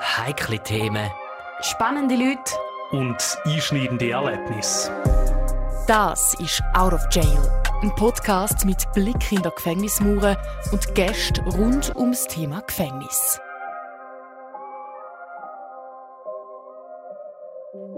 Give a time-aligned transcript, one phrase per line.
[0.00, 1.10] Heikle Themen.
[1.60, 2.54] Spannende Leute.
[2.90, 4.90] Und einschneidende Erlebnisse.
[5.86, 7.38] Das ist Out of Jail.
[7.82, 10.36] Ein Podcast mit Blick in die Gefängnismauern
[10.72, 13.40] und Gästen rund ums Thema Gefängnis.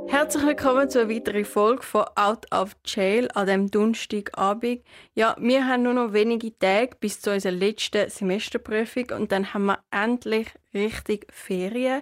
[0.09, 4.83] Herzlich willkommen zu einer weiteren Folge von Out of Jail an dem Donnerstagabend.
[5.15, 9.67] Ja, wir haben nur noch wenige Tage bis zu unserer letzten Semesterprüfung und dann haben
[9.67, 12.01] wir endlich richtig Ferien.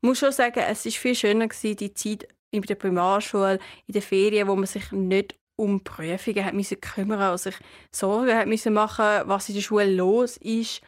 [0.00, 3.92] Ich muss schon sagen, es war viel schöner gewesen, die Zeit in der Primarschule, in
[3.92, 7.60] den Ferien, wo man sich nicht um Prüfungen hat müssen kümmern, also sich
[7.94, 10.80] Sorgen hat müssen machen, was in der Schule los ist.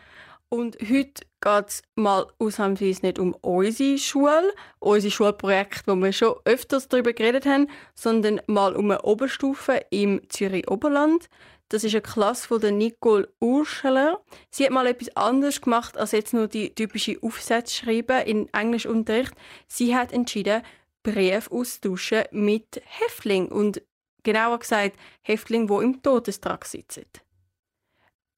[0.55, 6.37] Und heute geht es mal ausnahmsweise nicht um unsere Schule, unsere Schulprojekt, wo wir schon
[6.45, 11.29] öfters darüber geredet haben, sondern mal um eine Oberstufe im Zürich Oberland.
[11.71, 14.23] Das ist eine Klasse von Nicole Urscheler.
[14.49, 19.35] Sie hat mal etwas anderes gemacht, als jetzt nur die typische Aufsätze schreiben in Englischunterricht.
[19.67, 20.63] Sie hat entschieden,
[21.03, 23.83] Brief austauschen mit Häftlingen und
[24.23, 27.07] genauer gesagt Häftlingen, die im Todestrag sitzen.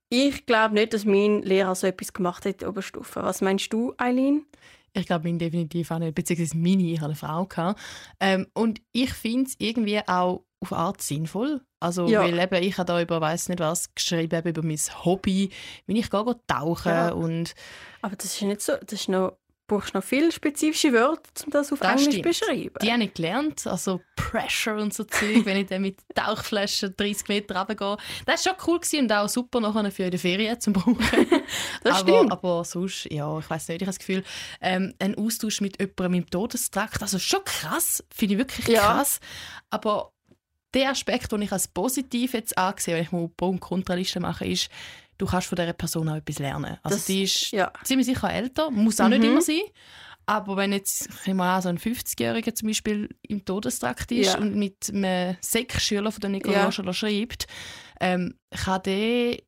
[0.09, 3.23] Ich glaube nicht, dass mein Lehrer so etwas gemacht hat in Oberstufe.
[3.23, 4.47] Was meinst du, Eileen?
[4.93, 7.15] Ich glaube, mein definitiv auch nicht, beziehungsweise meine, ich hatte eine
[7.47, 7.75] Frau.
[8.19, 11.61] Ähm, und ich finde es irgendwie auch auf Art sinnvoll.
[11.81, 12.23] Also, ja.
[12.23, 15.51] weil eben, ich habe da über, weiß nicht was, geschrieben, über mein Hobby,
[15.87, 17.13] wenn ich gehe tauchen ja.
[17.13, 17.55] und...
[18.01, 21.73] Aber das ist nicht so, das ist noch brauchst noch viele spezifische Wörter, um das
[21.73, 22.75] auf das Englisch zu beschreiben.
[22.83, 27.29] Die habe ich gelernt, also Pressure und so Zeug, wenn ich dann mit Tauchflaschen 30
[27.29, 27.97] Meter runtergehe.
[28.25, 30.99] Das war schon cool und auch super nachher für die Ferien zu brauchen.
[31.83, 32.33] das aber, stimmt.
[32.33, 34.25] Aber sonst, ja, ich weiß nicht, ich habe das Gefühl,
[34.61, 39.29] ähm, ein Austausch mit jemandem im Todestrakt, also schon krass, finde ich wirklich krass, ja.
[39.71, 40.13] aber
[40.75, 44.47] der Aspekt, den ich als positiv jetzt ansehe, wenn ich mal Pro- und Kontraliste mache,
[44.47, 44.69] ist,
[45.19, 46.79] du kannst von dieser Person auch etwas lernen.
[46.83, 47.73] Also das, die ist ja.
[47.85, 49.19] ziemlich sicher älter, muss auch mhm.
[49.19, 49.61] nicht immer sein.
[50.27, 54.39] Aber wenn jetzt ich mal so ein 50-Jähriger zum Beispiel im Todestrakt ist ja.
[54.39, 56.93] und mit einem Sek-Schüler von der Nicola ja.
[56.93, 57.47] schreibt,
[58.01, 59.39] ähm, kann der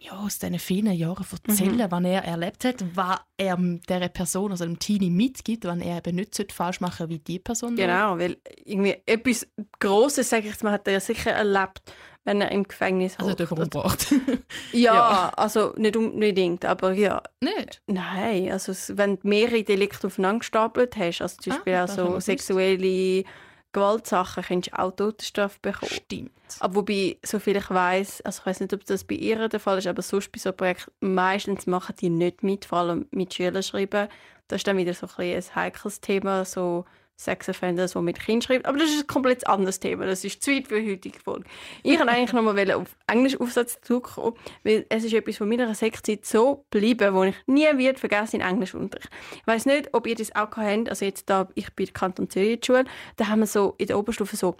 [0.00, 1.90] ja, aus diesen vielen Jahren erzählen, mhm.
[1.90, 6.16] was er erlebt hat, was er dieser Person, also dem Teenie mitgibt, wenn er eben
[6.16, 7.76] nicht falsch machen wie die Person.
[7.76, 9.46] Genau, weil irgendwie etwas
[9.78, 11.92] Grosses, sage ich jetzt mal, hat er sicher erlebt
[12.26, 14.12] wenn er im Gefängnis Also durch umgebracht?
[14.72, 17.22] ja, ja, also nicht unbedingt, aber ja.
[17.40, 17.80] Nicht?
[17.86, 21.88] Nein, also wenn du mehrere Delikte aufeinander gestapelt hast, also zum ah, Beispiel ah, auch
[21.88, 23.24] so sexuelle
[23.72, 25.92] Gewaltsachen, kannst du auch Todesstrafe bekommen.
[25.92, 26.32] Stimmt.
[26.58, 29.78] Aber wobei, soviel ich weiß, also ich weiß nicht, ob das bei ihr der Fall
[29.78, 33.34] ist, aber sonst bei so einem Projekt, meistens machen die nicht mit, vor allem mit
[33.34, 34.08] Schülern schreiben.
[34.48, 36.84] Das ist dann wieder so ein, ein heikles Thema, so
[37.18, 38.66] Sexoffenders, die mit Kindern schreibt.
[38.66, 40.06] Aber das ist ein komplett anderes Thema.
[40.06, 41.44] Das ist zu weit für heutige Folge.
[41.82, 45.74] Ich wollte eigentlich noch mal auf Englisch Aufsatz zurückkommen, weil es ist etwas von meiner
[45.74, 49.08] Sektzeit so geblieben, wo ich nie wird vergessen in Englischunterricht.
[49.40, 50.88] Ich weiß nicht, ob ihr das auch habt.
[50.88, 52.84] Also jetzt da, ich bin Kanton Zürich in der Schule,
[53.16, 54.56] da haben wir so in der Oberstufe so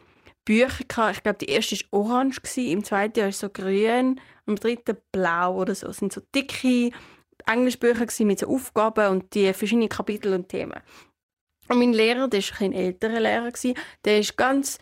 [0.47, 1.17] Bücher gehabt.
[1.17, 5.57] Ich glaube, die erste war orange, im zweiten Jahr ist so grün, im dritten blau
[5.57, 5.89] oder so.
[5.89, 6.91] Das sind so dicke
[7.47, 10.81] Englischbücher mit so Aufgaben und die verschiedenen Kapitel und Themen.
[11.69, 13.53] Und mein Lehrer, der war ein älterer Lehrer,
[14.05, 14.79] der ist ganz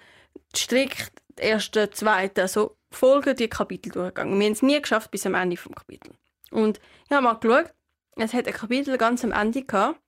[0.54, 4.38] strikt die ersten, zweiten, also Folgen die Kapitel durchgegangen.
[4.38, 6.16] Wir haben es nie geschafft bis am Ende des Kapitels.
[6.50, 7.74] Und ich habe mal geschaut,
[8.16, 10.00] es hat ein Kapitel ganz am Ende gehabt.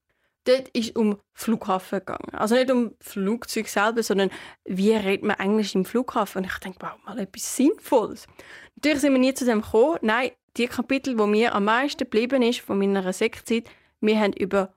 [0.45, 2.33] Dort ist um Flughafen gegangen.
[2.33, 4.31] Also nicht um Flugzeug selber, sondern
[4.65, 6.43] wie redet man Englisch im Flughafen?
[6.43, 8.29] Und ich denke, wow, mal etwas Sinnvolles.
[8.77, 9.99] Natürlich sind wir nie zu dem gekommen.
[10.03, 13.69] Nein, die Kapitel, wo mir am meisten geblieben ist von meiner Sektzeit,
[14.01, 14.73] wir haben über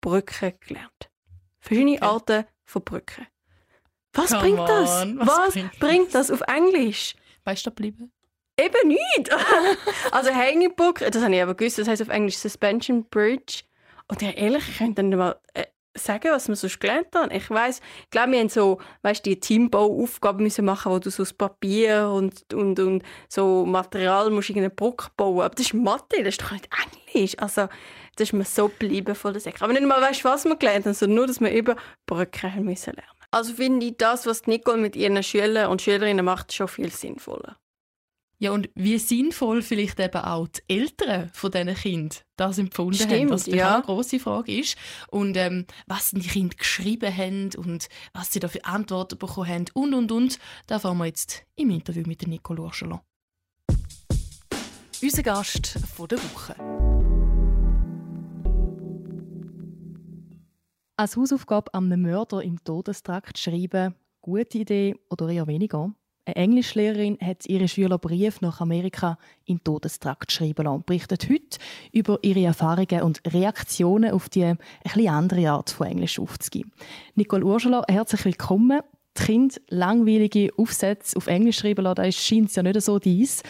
[0.00, 1.09] Brücken gelernt.
[1.60, 2.04] Verschiedene okay.
[2.04, 3.26] Arten von Brücken.
[4.12, 5.02] Was Come bringt das?
[5.02, 5.18] On.
[5.20, 7.14] Was, Was bringt, bringt das auf Englisch?
[7.44, 8.12] Weißt du geblieben?
[8.58, 9.30] Eben nicht.
[10.10, 13.62] also Hängebrücke, das habe ich aber gewusst, das heißt auf Englisch Suspension Bridge.
[14.08, 15.66] Und ja, ehrlich, ich könnte dann mal äh,
[15.96, 17.30] sagen, was wir sonst gelernt haben.
[17.32, 21.22] Ich weiß, ich glaube, wir haben so, weißt, die Teambauaufgaben müssen machen, wo du so
[21.22, 25.40] das Papier und, und, und so Material musst in eine Brücke bauen.
[25.40, 26.68] Aber das ist Mathe, das ist doch nicht
[27.12, 27.38] Englisch.
[27.38, 27.68] Also
[28.16, 29.62] das ist mir so geblieben von der Säcke.
[29.62, 31.76] Aber nicht mal weißt, was wir gelernt haben, sondern nur, dass wir über
[32.06, 33.10] Brücken haben müssen lernen.
[33.32, 37.59] Also finde ich das, was Nicole mit ihren Schülern und Schülerinnen macht, schon viel sinnvoller.
[38.42, 43.12] Ja, und wie sinnvoll vielleicht eben auch die Eltern von diesen Kindern das empfunden Stimmt,
[43.12, 43.74] haben, was ja.
[43.74, 44.78] eine grosse Frage ist.
[45.08, 49.64] Und ähm, was die Kinder geschrieben haben und was sie da für Antworten bekommen haben
[49.74, 50.38] und, und, und.
[50.66, 53.00] Da fahren wir jetzt im Interview mit Nicole Urschelon.
[55.02, 56.54] Unser Gast von der Woche.
[60.96, 65.94] Als Hausaufgabe an einem Mörder im Todestrakt schreiben, gute Idee oder eher weniger?
[66.30, 71.28] Eine Englischlehrerin hat ihre Schüler Brief nach Amerika in den Todestrakt schreiben lassen und berichtet
[71.28, 71.58] heute
[71.90, 74.58] über ihre Erfahrungen und Reaktionen auf die ein
[75.08, 76.70] andere Art von Englisch aufzugeben.
[77.16, 78.80] Nicole Ursula, herzlich willkommen.
[79.18, 83.42] Die Kinder langweilige Aufsätze auf Englisch schreiben lassen, das scheint ja nicht so dies.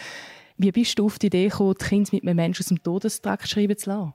[0.57, 3.47] Wie bist du auf die Idee gekommen, die Kinder mit einem Menschen aus dem Todestrakt
[3.47, 4.13] schreiben zu lassen?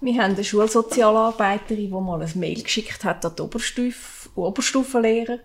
[0.00, 5.40] Wir haben eine Schulsozialarbeiterin, die mal ein Mail geschickt hat an die Oberstufe, Oberstufenlehrer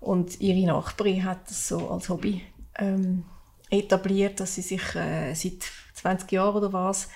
[0.00, 2.42] und ihre Nachbarin hat das so als Hobby
[2.76, 3.24] ähm,
[3.70, 7.08] etabliert, dass sie sich äh, seit 20 Jahren oder was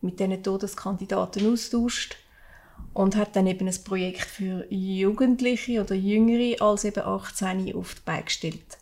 [0.00, 2.16] mit diesen Todeskandidaten austauscht.
[2.92, 8.00] Und hat dann eben ein Projekt für Jugendliche oder Jüngere als eben 18 auf die
[8.04, 8.78] Beine gestellt.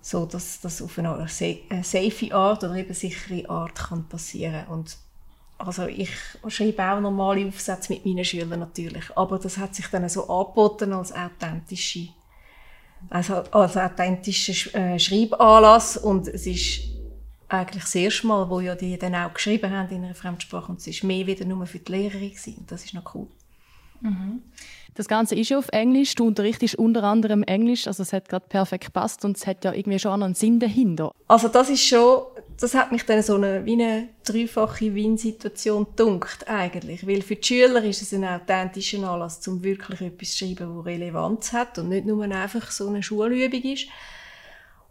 [0.00, 4.66] So dass das auf eine safe Art oder eben sichere Art kann passieren.
[4.68, 4.96] Und
[5.58, 6.10] also ich
[6.48, 10.92] schreibe auch normale Aufsätze mit meinen Schülern natürlich, aber das hat sich dann so angeboten
[10.92, 12.08] als authentische
[13.10, 16.80] also als authentischer äh, Schreibanlass und es ist
[17.48, 20.80] eigentlich das erste Mal, wo ja die dann auch geschrieben haben in einer Fremdsprache und
[20.80, 22.64] es ist mehr wieder nur für die Lehrerin gewesen.
[22.66, 23.28] das ist noch cool.
[24.00, 24.42] Mhm.
[24.96, 26.14] Das Ganze ist auf Englisch.
[26.14, 29.74] Du unterrichtest unter anderem Englisch, also es hat gerade perfekt gepasst und es hat ja
[29.74, 31.12] irgendwie schon einen Sinn dahinter.
[31.28, 32.22] Also das ist schon,
[32.58, 37.46] das hat mich dann so eine, wie eine dreifache Win-Situation gedunkt eigentlich, weil für die
[37.46, 41.90] Schüler ist es ein authentischer Anlass, um wirklich etwas zu schreiben, das Relevanz hat und
[41.90, 43.88] nicht nur einfach so eine Schulübung ist.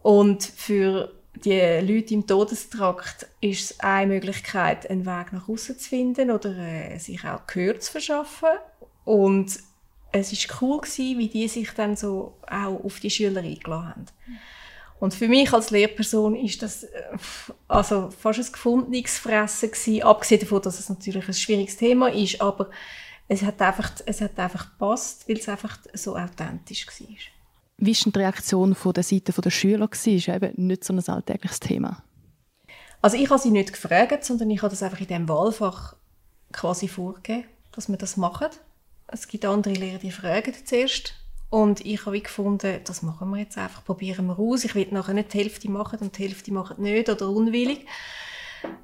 [0.03, 1.11] Und für
[1.43, 6.55] die Leute im Todestrakt ist es eine Möglichkeit, einen Weg nach außen zu finden oder
[6.55, 8.49] äh, sich auch Gehör zu verschaffen.
[9.03, 9.59] Und
[10.19, 14.05] es war cool gewesen, wie die sich dann so auch auf die Schüler eingeladen haben.
[14.99, 17.17] Und für mich als Lehrperson ist das äh,
[17.67, 22.41] also fast ein gefundenes Fressen gewesen, abgesehen davon, dass es natürlich ein schwieriges Thema ist,
[22.41, 22.69] aber
[23.27, 27.07] es hat einfach, es hat einfach gepasst, weil es einfach so authentisch war.
[27.77, 29.87] Wie war die Reaktion von der Seite der Schüler?
[29.87, 32.03] Das ist eben nicht so ein alltägliches Thema.
[33.01, 35.95] Also ich habe sie nicht gefragt, sondern ich habe das einfach in diesem Wahlfach
[36.53, 38.47] quasi vorgegeben, dass wir das machen.
[39.15, 41.13] Es gibt andere Lehrer, die fragen zuerst.
[41.49, 44.65] Und ich habe gefunden, das machen wir jetzt einfach, probieren wir aus.
[44.65, 47.85] Ich will nachher nicht die Hälfte machen und die Hälfte machen nicht oder unwillig.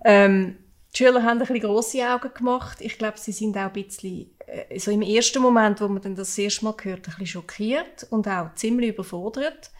[0.05, 0.57] Ähm,
[0.93, 2.77] die Schüler haben ein bisschen grosse Augen gemacht.
[2.79, 6.37] Ich glaube, sie sind auch ein bisschen, äh, so im ersten Moment, wo man das
[6.37, 9.71] erste Mal hört, ein bisschen schockiert und auch ziemlich überfordert.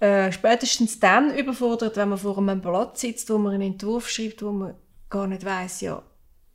[0.00, 4.42] Äh, spätestens dann überfordert, wenn man vor einem Blatt sitzt, wo man einen Entwurf schreibt,
[4.42, 4.74] wo man
[5.10, 6.02] gar nicht weiß, ja,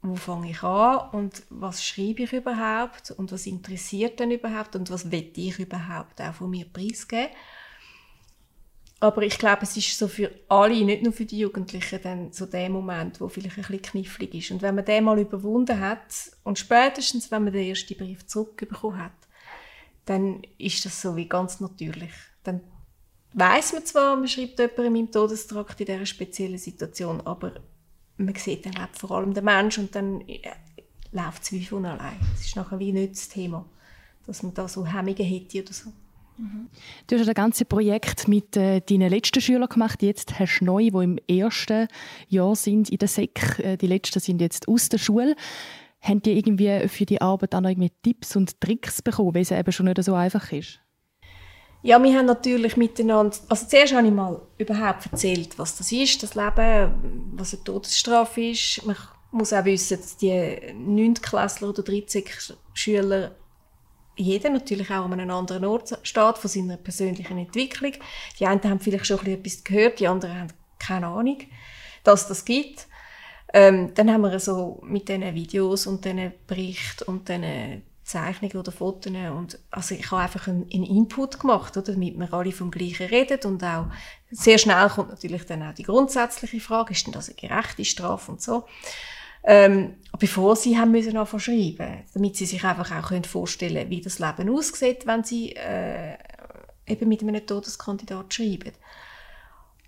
[0.02, 4.90] wo fange ich an und was schreibe ich überhaupt und was interessiert denn überhaupt und
[4.90, 7.30] was will ich überhaupt auch von mir preisgeben.
[9.02, 12.46] Aber ich glaube, es ist so für alle, nicht nur für die Jugendlichen, dann so
[12.46, 14.52] der Moment, wo vielleicht ein bisschen knifflig ist.
[14.52, 19.02] Und wenn man den mal überwunden hat und spätestens, wenn man den ersten Brief zurückbekommen
[19.02, 19.14] hat,
[20.06, 22.12] dann ist das so wie ganz natürlich.
[22.44, 22.62] Dann
[23.34, 27.54] weiß man zwar, man schreibt jemandem im Todestrakt in dieser speziellen Situation, aber
[28.20, 30.40] man sieht dann auch vor allem den Menschen und dann äh,
[31.12, 32.18] läuft es wie von allein.
[32.36, 33.66] Es ist nachher wie nicht das Thema,
[34.28, 35.92] dass man da so Hemmungen hätte oder so.
[36.38, 36.68] Mhm.
[37.08, 40.02] Du hast das ganze Projekt mit äh, deinen letzten Schülern gemacht.
[40.04, 41.88] Jetzt hast du neue, die im ersten
[42.28, 43.60] Jahr sind in der SEC.
[43.60, 45.36] Äh, die letzten sind jetzt aus der Schule.
[46.02, 49.52] Haben die irgendwie für die Arbeit auch noch irgendwie Tipps und Tricks bekommen, weil es
[49.52, 50.80] eben schon nicht so einfach ist?
[51.82, 56.22] Ja, wir haben natürlich miteinander, also zuerst habe ich mal überhaupt erzählt, was das ist,
[56.22, 58.86] das Leben, was eine Todesstrafe ist.
[58.86, 58.98] Man
[59.32, 61.16] muss auch wissen, dass die 9.
[61.16, 62.26] Klässler oder 13
[62.74, 63.32] Schüler
[64.18, 67.94] jeder natürlich auch an einem anderen Ort steht von seiner persönlichen Entwicklung.
[68.38, 71.38] Die einen haben vielleicht schon etwas gehört, die anderen haben keine Ahnung,
[72.04, 72.88] dass das gibt.
[73.54, 78.72] Ähm, dann haben wir so mit diesen Videos und diesen Berichten und diesen Zeichnungen oder
[78.72, 82.72] Fotos und also ich habe einfach einen, einen Input gemacht, oder, damit wir alle vom
[82.72, 83.86] Gleichen reden und auch
[84.32, 88.32] sehr schnell kommt natürlich dann auch die grundsätzliche Frage, ist denn das eine gerechte Strafe
[88.32, 88.66] und so.
[89.44, 94.20] Ähm, bevor sie haben müssen schreiben, damit sie sich einfach auch können vorstellen, wie das
[94.20, 96.18] Leben aussieht, wenn sie äh,
[96.88, 98.74] eben mit einem Todeskandidat schreiben.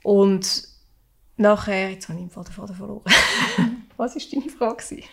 [0.03, 0.67] Und
[1.37, 3.01] nachher, jetzt habe ich im Faden verloren.
[3.97, 5.03] Was war deine Frage?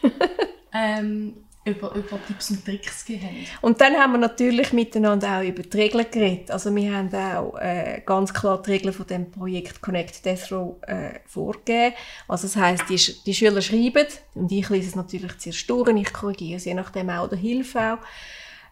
[0.72, 1.34] ähm,
[1.64, 5.76] über, über Tipps und Tricks gegeben Und dann haben wir natürlich miteinander auch über die
[5.76, 6.50] Regeln geredet.
[6.50, 10.76] Also wir haben auch äh, ganz klar die Regeln von dem Projekt Connect Death Row
[10.86, 11.94] äh, vorgegeben.
[12.26, 16.12] Also das heißt, die, die Schüler schreiben und ich lese es natürlich zuerst durch, ich
[16.12, 17.98] korrigiere sie je nachdem auch oder hilfe auch.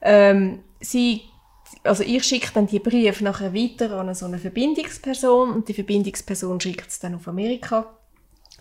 [0.03, 1.23] Ähm, sie
[1.83, 6.61] also ich schicke dann die Briefe nachher weiter an so eine Verbindungsperson und die Verbindungsperson
[6.61, 7.97] schickt es dann auf Amerika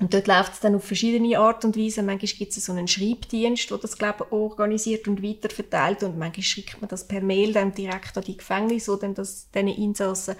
[0.01, 2.03] Und dort läuft es dann auf verschiedene Art und Weise.
[2.03, 6.81] Manchmal gibt es so einen Schreibdienst, der das glaube organisiert und weiterverteilt und manchmal schickt
[6.81, 10.35] man das per Mail dann direkt an die Gefängnisse, wo dann das diesen Insassen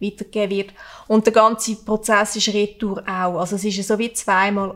[0.00, 0.74] weitergegeben wird.
[1.06, 3.38] Und der ganze Prozess ist retour auch.
[3.40, 4.72] Also es ist so wie zweimal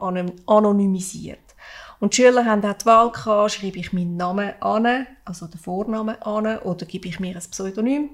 [0.47, 1.39] anonymisiert.
[1.99, 5.59] Und die Schüler haben auch die Wahl gehabt, schreibe ich meinen Namen an, also den
[5.59, 8.11] Vornamen an, oder gebe ich mir ein Pseudonym.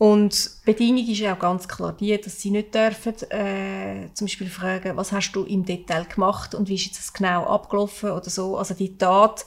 [0.00, 4.48] Und die Bedingung ist auch ganz klar die, dass sie nicht dürfen, äh, zum Beispiel
[4.48, 8.56] fragen, was hast du im Detail gemacht und wie ist das genau abgelaufen oder so.
[8.56, 9.44] Also die Tat,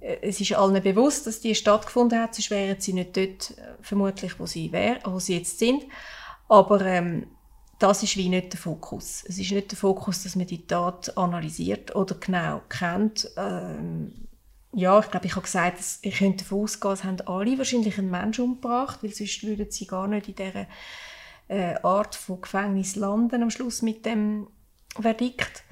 [0.00, 3.72] äh, es ist allen bewusst, dass die stattgefunden hat, sonst wären sie nicht dort, äh,
[3.80, 5.84] vermutlich, wo sie, wär, wo sie jetzt sind.
[6.46, 7.28] Aber ähm,
[7.78, 9.24] das ist wie nicht der Fokus.
[9.26, 13.30] Es ist nicht der Fokus, dass man die Tat analysiert oder genau kennt.
[13.38, 14.28] Ähm,
[14.72, 17.98] ja, ich glaube, ich habe gesagt, dass ich könnte davon ausgehen, es haben alle wahrscheinlich
[17.98, 20.66] einen Menschen umgebracht, weil sonst würden sie gar nicht in dieser
[21.48, 24.46] äh, Art von Gefängnis landen am Schluss mit dem
[25.00, 25.64] Verdikt.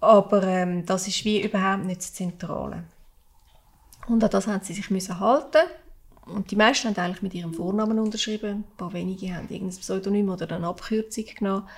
[0.00, 2.84] Aber ähm, das ist wie überhaupt nicht das Zentrale.
[4.08, 5.68] Und an das haben sie sich müssen halten
[6.26, 8.50] und die meisten haben eigentlich mit ihrem Vornamen unterschrieben.
[8.50, 11.68] Ein paar wenige haben irgendein Pseudonym oder eine Abkürzung genommen.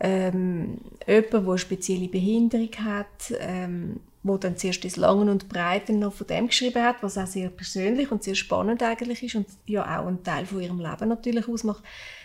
[0.00, 5.98] Ähm, jemand, der eine spezielle Behinderung hat, ähm, wo dann zuerst das Langen und Breiten
[5.98, 9.46] noch von dem geschrieben hat, was auch sehr persönlich und sehr spannend eigentlich ist und
[9.66, 11.82] ja auch ein Teil von ihrem Leben natürlich ausmacht.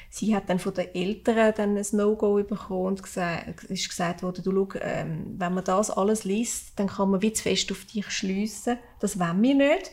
[0.10, 4.44] Sie hat dann von den Eltern dann ein No-Go bekommen und gesagt, ist gesagt worden,
[4.44, 7.84] du schau, ähm, wenn man das alles liest, dann kann man wie zu fest auf
[7.86, 8.78] dich schliessen.
[9.00, 9.92] Das wollen wir nicht.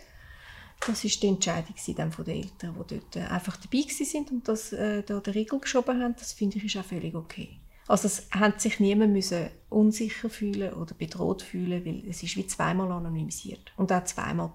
[0.87, 4.49] Das ist die Entscheidung dann von den Eltern, die dort äh, einfach dabei sind und
[4.49, 6.15] das äh, da den Riegel geschoben haben.
[6.19, 7.62] Das finde ich ist auch völlig okay.
[7.89, 12.47] Also es hat sich niemand müssen unsicher fühlen oder bedroht fühlen, weil es ist wie
[12.47, 14.53] zweimal anonymisiert und auch zweimal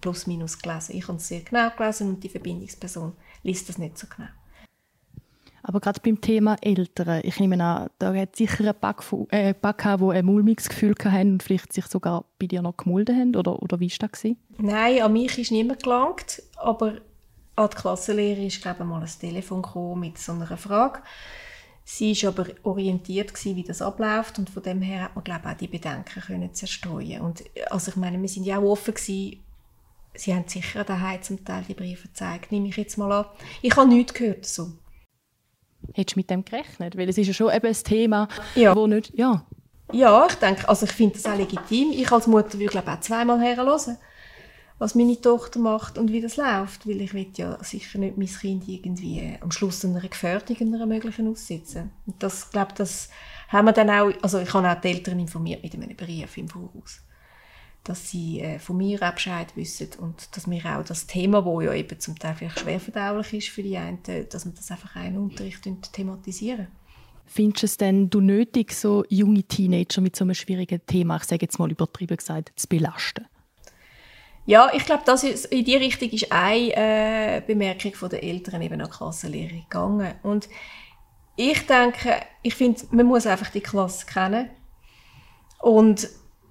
[0.00, 0.96] plus minus gelesen.
[0.96, 4.28] Ich habe es sehr genau gelesen und die Verbindungsperson liest das nicht so genau.
[5.62, 8.96] Aber gerade beim Thema Eltern, ich nehme an, da hat sicher ein paar,
[9.30, 13.14] äh, gehabt, die ein mulmiges Gefühl hatten und vielleicht sich sogar bei dir noch gemulden
[13.14, 14.24] haben, oder, oder wie war das?
[14.56, 16.98] Nein, an mich ist niemand gelangt, aber
[17.56, 21.02] an die Klassenlehrerin ist, glaube ich, mal ein Telefon gekommen mit so einer Frage.
[21.90, 25.40] Sie war aber orientiert, gewesen, wie das abläuft und von dem her hat man, glaube
[25.44, 28.92] ich, auch die Bedenken können zerstreuen Und also ich meine, wir sind ja auch offen
[28.92, 29.42] gewesen,
[30.12, 33.24] Sie haben sicher daheim zum Teil die Briefe gezeigt, nehme ich jetzt mal an.
[33.62, 34.72] Ich habe nichts gehört so.
[35.94, 36.94] Hättest du mit dem gerechnet?
[36.98, 38.76] Weil es ist ja schon eben ein Thema, ja.
[38.76, 39.16] wo nicht...
[39.16, 39.46] Ja,
[39.90, 41.92] ja ich denke, also ich finde das auch legitim.
[41.92, 43.66] Ich als Mutter würde glaube auch zweimal hören,
[44.78, 46.86] was meine Tochter macht und wie das läuft.
[46.86, 51.28] Weil ich will ja sicher nicht mein Kind irgendwie am Schluss einer Gefährdung einer möglichen
[51.28, 51.90] aussetzen.
[52.06, 53.08] Und das, glaube das
[53.48, 54.12] haben wir dann auch...
[54.22, 57.02] Also ich habe auch die Eltern informiert mit einem Brief im Voraus
[57.84, 61.60] dass sie äh, von mir auch Bescheid wissen und dass wir auch das Thema, wo
[61.60, 64.96] ja eben zum Teil vielleicht schwer verdaulich ist für die einen, dass wir das einfach
[64.96, 66.68] auch im Unterricht thematisieren.
[67.26, 71.24] Findest du es denn du nötig, so junge Teenager mit so einem schwierigen Thema, ich
[71.24, 73.26] sage jetzt mal übertrieben gesagt, zu belasten?
[74.48, 78.62] Ja, ich glaube, das ist, in die Richtung ist eine äh, Bemerkung von den Eltern
[78.62, 80.14] eben an die Klassenlehrerin gegangen.
[80.22, 80.48] Und
[81.36, 84.48] ich denke, ich finde, man muss einfach die Klasse kennen.
[85.60, 86.08] Und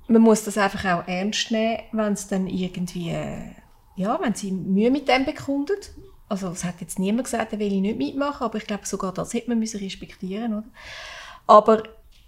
[0.08, 3.50] man muss das einfach auch ernst nehmen, wenn es dann irgendwie, äh,
[3.96, 5.89] ja, wenn sie Mühe mit dem bekundet.
[6.30, 9.34] Also es hat jetzt niemand gesagt, er will nicht mitmachen, aber ich glaube, sogar das
[9.34, 10.68] hätte man müssen respektieren oder?
[11.48, 11.82] Aber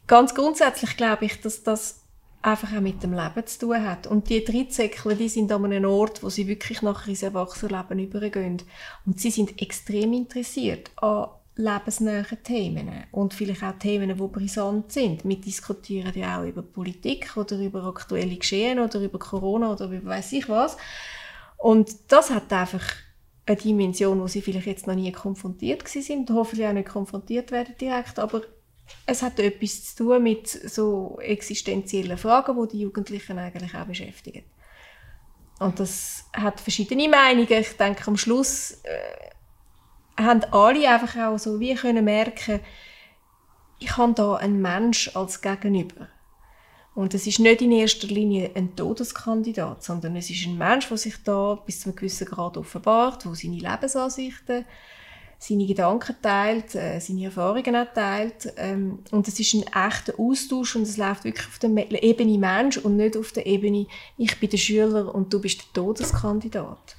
[0.07, 2.08] ganz grundsätzlich glaube ich, dass das
[2.41, 4.07] einfach auch mit dem Leben zu tun hat.
[4.07, 8.61] Und die Drittsäckler, die sind an einem Ort, wo sie wirklich nachher ins Erwachsenenleben übergehen.
[9.05, 11.29] Und sie sind extrem interessiert an
[11.59, 15.25] lebensnahen Themen und vielleicht auch Themen, die brisant sind.
[15.25, 20.11] Wir diskutieren ja auch über Politik oder über aktuelle Geschehen oder über Corona oder über
[20.11, 20.77] weiß ich was.
[21.57, 22.83] Und das hat einfach
[23.45, 27.75] eine Dimension, wo sie vielleicht jetzt noch nie konfrontiert sind, hoffentlich auch nicht konfrontiert werden
[27.79, 28.43] direkt, aber
[29.05, 34.43] es hat etwas zu tun mit so existenziellen Fragen, die die Jugendlichen eigentlich auch beschäftigen.
[35.59, 37.47] Und das hat verschiedene Meinungen.
[37.51, 42.59] Ich denke, am Schluss äh, haben alle einfach auch so wie können merken,
[43.79, 46.07] ich habe da einen Mensch als Gegenüber.
[46.95, 50.97] Und es ist nicht in erster Linie ein Todeskandidat, sondern es ist ein Mensch, der
[50.97, 54.65] sich da bis zu einem gewissen Grad offenbart, der seine Lebensansichten,
[55.39, 58.53] seine Gedanken teilt, äh, seine Erfahrungen auch teilt.
[58.57, 62.77] Ähm, und es ist ein echter Austausch und es läuft wirklich auf der Ebene Mensch
[62.77, 66.97] und nicht auf der Ebene, ich bin der Schüler und du bist der Todeskandidat.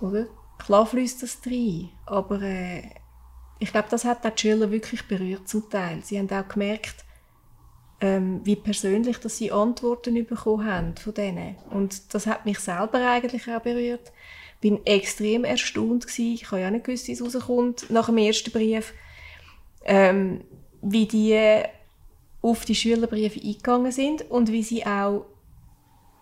[0.00, 0.26] Oder?
[0.58, 2.82] Klar fließt das rein, aber äh,
[3.58, 6.00] ich glaube, das hat auch die Schüler wirklich berührt zum Teil.
[6.04, 7.04] Sie haben auch gemerkt,
[8.00, 11.56] ähm, wie persönlich dass sie Antworten bekommen haben von denen.
[11.70, 14.12] Und das hat mich selber eigentlich auch berührt.
[14.62, 16.34] War extrem erstaunt gewesen.
[16.34, 18.92] Ich habe ja nicht gewusst, wie es rauskommt nach dem ersten Brief.
[19.84, 20.42] Ähm,
[20.82, 21.62] wie die
[22.42, 25.26] auf die Schülerbriefe eingegangen sind und wie sie auch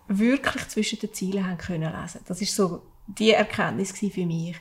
[0.07, 2.21] wirklich zwischen den Zielen haben können lesen.
[2.27, 4.55] Das ist so die Erkenntnis für mich.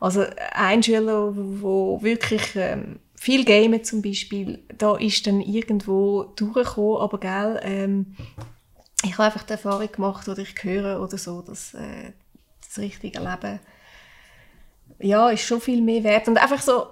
[0.00, 7.00] Also ein Schüler, wo wirklich ähm, viel Gamen zum Beispiel, da ist dann irgendwo durchgekommen,
[7.00, 8.16] aber gell, ähm,
[9.04, 12.12] ich habe einfach die Erfahrung gemacht oder ich höre oder so, dass äh,
[12.72, 13.60] das richtige Leben
[14.98, 16.86] ja, ist schon viel mehr wert und einfach so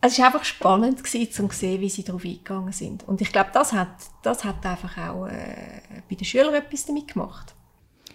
[0.00, 3.06] es war einfach spannend gewesen, zu sehen, wie sie darauf eingegangen sind.
[3.08, 3.88] Und ich glaube, das hat,
[4.22, 7.54] das hat einfach auch äh, bei den Schülern etwas damit gemacht.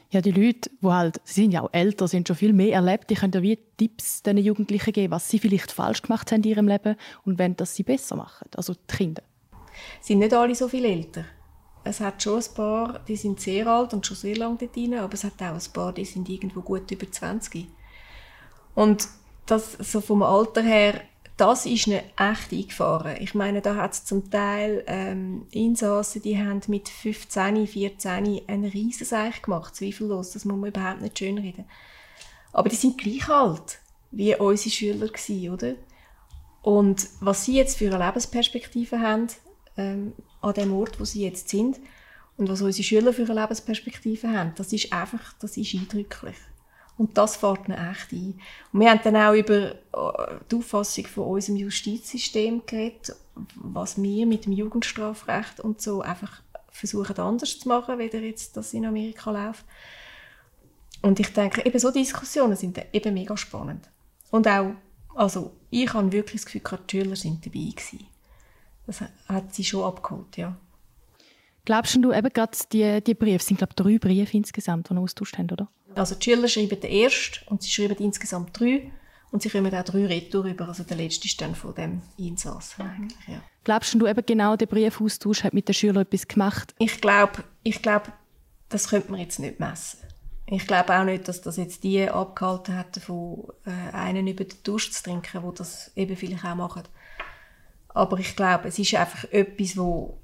[0.10, 3.10] Ja, die Leute, die halt, sie sind ja auch älter, sind schon viel mehr erlebt,
[3.10, 6.52] die können ja wie Tipps den Jugendlichen geben, was sie vielleicht falsch gemacht haben in
[6.52, 6.96] ihrem Leben
[7.26, 9.24] und wenn das sie besser machen, also die Kinder.
[10.00, 11.26] Sind nicht alle so viel älter.
[11.84, 14.94] Es hat schon ein paar, die sind sehr alt und schon sehr lange dort drin,
[14.96, 17.68] aber es hat auch ein paar, die sind irgendwo gut über 20.
[18.76, 19.08] Und
[19.46, 21.02] das so vom Alter her
[21.38, 23.18] das ist eine echt eingefahren.
[23.20, 28.66] Ich meine, da hat es zum Teil ähm, Insassen, die haben mit 15, 14 einen
[28.66, 31.66] Riesenseich gemacht, zweifellos, das muss man überhaupt nicht schönreden.
[32.52, 33.80] Aber die sind gleich alt
[34.12, 35.74] wie unsere Schüler gewesen, oder?
[36.62, 39.28] Und was sie jetzt für eine Lebensperspektive haben,
[39.76, 41.80] ähm, an dem Ort, wo sie jetzt sind,
[42.38, 46.36] und was unsere Schüler für eine Lebensperspektive haben, das ist einfach, das ist eindrücklich.
[46.98, 48.40] Und das fährt ihnen echt ein.
[48.72, 53.16] Und wir haben dann auch über äh, die Auffassung von unserem Justizsystem geredet,
[53.56, 58.74] was wir mit dem Jugendstrafrecht und so einfach versuchen anders zu machen, wie jetzt das
[58.74, 59.66] in Amerika läuft.
[61.02, 63.90] Und ich denke, eben so Diskussionen sind eben mega spannend.
[64.32, 64.74] Und auch,
[65.16, 68.08] also ich habe wirklich das Gefühl, die Schüler sind dabei gewesen.
[68.86, 70.56] Das hat sie schon abgeholt, ja.
[71.66, 75.38] Glaubst du eben gerade, die, die Briefe, sind glaube drei Briefe insgesamt, die wir austauscht
[75.38, 75.70] haben, oder?
[75.96, 78.92] Also die Schüler schreiben den ersten und sie schreiben insgesamt drei
[79.32, 80.68] und sie kommen auch drei Retour über.
[80.68, 83.42] Also der letzte ist dann von dem Einsassen eigentlich, ja.
[83.64, 86.76] Glaubst du eben genau, der Briefaustausch hat mit den Schülern etwas gemacht?
[86.80, 88.12] Ich glaube, ich glaube,
[88.68, 90.00] das könnte man jetzt nicht messen.
[90.48, 94.58] Ich glaube auch nicht, dass das jetzt die abgehalten hat, von äh, einen über den
[94.64, 96.84] Dusch zu trinken, wo das eben vielleicht auch machen.
[97.94, 100.18] Aber ich glaube, es ist einfach etwas, wo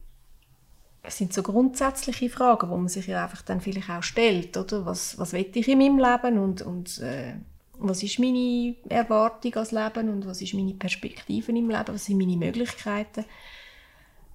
[1.02, 4.86] es sind so grundsätzliche Fragen, wo man sich ja einfach dann vielleicht auch stellt, oder?
[4.86, 7.36] Was, was will ich in meinem Leben und, und äh,
[7.80, 12.18] was ist meine Erwartung als Leben und was ist meine Perspektive im Leben, was sind
[12.18, 13.26] meine Möglichkeiten.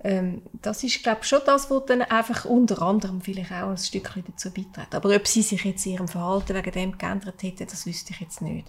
[0.03, 3.79] Ähm, das ist, glaube ich, schon das, was dann einfach unter anderem vielleicht auch ein
[3.79, 4.95] Stückchen dazu beiträgt.
[4.95, 8.43] Aber ob sie sich jetzt ihrem Verhalten wegen dem geändert hätte, das wüsste ich jetzt
[8.43, 8.67] nicht.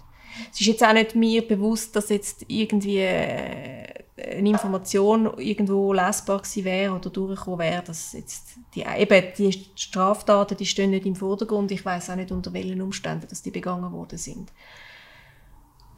[0.52, 6.38] Es ist jetzt auch nicht mir bewusst, dass jetzt irgendwie äh, eine Information irgendwo lesbar
[6.38, 11.16] gewesen wäre oder durchgekommen wäre, dass jetzt die, eben die Straftaten, die stehen nicht im
[11.16, 11.70] Vordergrund.
[11.70, 14.50] Ich weiß auch nicht, unter welchen Umständen dass die begangen worden sind.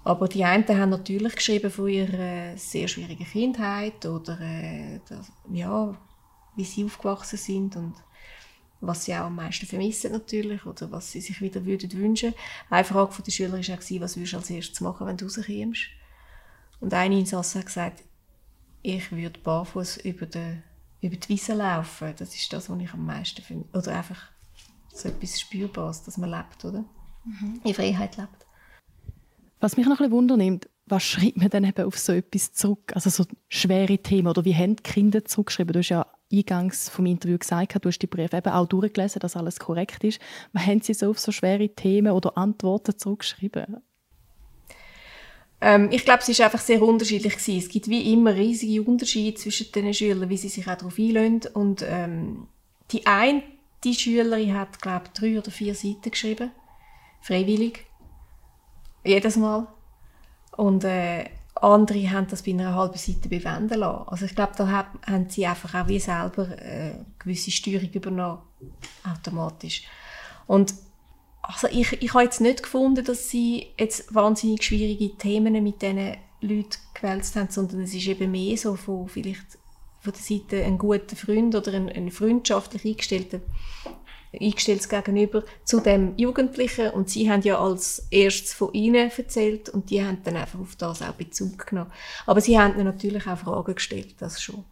[0.02, 5.00] Aber die einen haben natürlich geschrieben von ihrer sehr schwierigen Kindheit oder äh,
[5.52, 5.94] ja,
[6.56, 7.94] wie sie aufgewachsen sind und
[8.80, 12.34] was sie auch am meisten vermissen natürlich oder was sie sich wieder würden wünschen.
[12.70, 15.88] Eine Frage der Schüler war auch, was würdest du als erstes machen, wenn du rauskommst?
[16.80, 18.04] Und ein Insasse hat gesagt,
[18.82, 20.60] ich würde barfuß über, die,
[21.00, 22.14] über die Wiese laufen.
[22.16, 23.66] Das ist das, was ich am meisten finde.
[23.76, 24.30] Oder einfach
[24.92, 26.84] so etwas Spürbares, dass man lebt, oder?
[27.24, 27.60] Mhm.
[27.64, 28.46] In Freiheit lebt.
[29.60, 32.92] Was mich noch ein bisschen wundernimmt, was schreibt man dann eben auf so etwas zurück?
[32.94, 35.72] Also so schwere Themen oder wie haben die Kinder zurückgeschrieben?
[35.72, 39.36] Du hast ja eingangs vom Interview gesagt, du hast die Briefe eben auch durchgelesen, dass
[39.36, 40.20] alles korrekt ist.
[40.52, 43.82] Was haben sie so auf so schwere Themen oder Antworten zurückgeschrieben?
[45.60, 47.58] Ähm, ich glaube, es ist einfach sehr unterschiedlich gewesen.
[47.58, 51.42] Es gibt wie immer riesige Unterschiede zwischen den Schülern, wie sie sich auch darauf einlösen.
[51.54, 52.46] Und ähm,
[52.90, 53.42] die eine
[53.84, 56.50] die Schülerin hat, glaube ich, drei oder vier Seiten geschrieben,
[57.20, 57.86] freiwillig,
[59.04, 59.66] jedes Mal.
[60.56, 64.08] Und äh, andere haben das bei einer halben Seite bewenden lassen.
[64.08, 68.42] Also ich glaube, da haben sie einfach auch wie selber äh, gewisse Steuerung übernommen,
[69.04, 69.84] automatisch.
[70.46, 70.74] Und
[71.48, 76.16] also ich, ich habe jetzt nicht gefunden, dass sie jetzt wahnsinnig schwierige Themen mit diesen
[76.42, 79.58] Leuten gewälzt haben, sondern es ist eben mehr so von vielleicht
[80.00, 83.40] von der Seite ein guter Freund oder ein, ein freundschaftlich eingestellter
[84.38, 89.88] eingestelltes Gegenüber zu dem Jugendlichen und sie haben ja als erstes von ihnen erzählt und
[89.88, 91.90] die haben dann einfach auf das auch Bezug genommen.
[92.26, 94.66] Aber sie haben natürlich auch Fragen gestellt, das schon.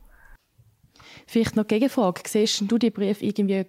[1.27, 2.21] Vielleicht noch Gegenfrage.
[2.27, 3.65] Siehst du die Brief irgendwie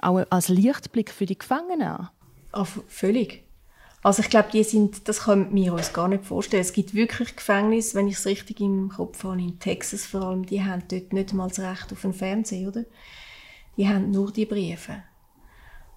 [0.00, 2.08] auch als Lichtblick für die Gefangenen an?
[2.52, 3.44] Ah, völlig.
[4.02, 6.62] Also ich glaube, die sind, das können wir uns gar nicht vorstellen.
[6.62, 10.46] Es gibt wirklich Gefängnisse, wenn ich es richtig im Kopf habe, in Texas vor allem,
[10.46, 12.84] die haben dort nicht mal das Recht auf einen Fernseher, oder?
[13.76, 15.02] Die haben nur die Briefe.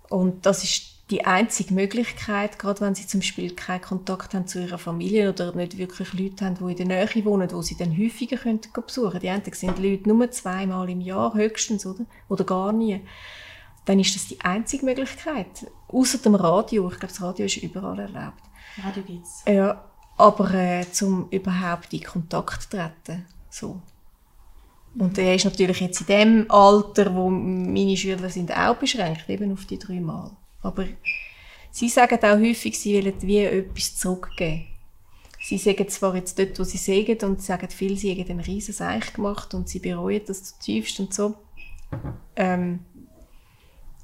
[0.10, 4.62] Und das ist die einzige Möglichkeit, gerade wenn sie zum Beispiel keinen Kontakt haben zu
[4.62, 7.98] ihrer Familie oder nicht wirklich Leute haben, die in der Nähe wohnen, wo sie dann
[7.98, 9.22] häufiger können besuchen können.
[9.22, 12.06] Die einen sind Leute nur zweimal im Jahr höchstens, oder?
[12.30, 13.02] Oder gar nie.
[13.86, 15.68] Dann ist das die einzige Möglichkeit.
[15.92, 16.90] Außer dem Radio.
[16.90, 18.44] Ich glaube, das Radio ist überall erlaubt.
[18.84, 19.44] Radio gibt's.
[19.48, 19.84] Ja,
[20.18, 23.26] aber äh, zum überhaupt in Kontakt treten.
[23.50, 23.82] So.
[24.98, 29.54] Und er ist natürlich jetzt in dem Alter, wo meine Schüler sind, auch beschränkt, eben
[29.54, 30.32] auf die drei Mal.
[30.62, 30.86] Aber
[31.72, 34.68] sie sagen auch häufig, sie wollen wie etwas zurückgeben.
[35.44, 38.74] Sie sagen zwar jetzt dort, wo sie sagen, und sagen viel, sie haben einen riesen
[38.74, 41.36] Seich gemacht und sie bereuen das zutiefst und so.
[42.36, 42.82] Ähm,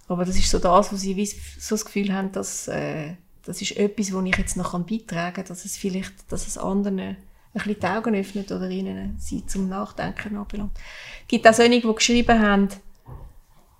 [0.08, 3.16] aber das ist so das, wo sie so das Gefühl haben, dass äh,
[3.46, 7.00] das ist etwas, wo ich jetzt noch beitragen kann, dass es vielleicht, dass es anderen
[7.00, 7.18] ein
[7.54, 10.78] bisschen die Augen öffnet oder ihnen sie zum Nachdenken anbelangt.
[11.22, 12.70] Es gibt auch solche, die geschrieben haben,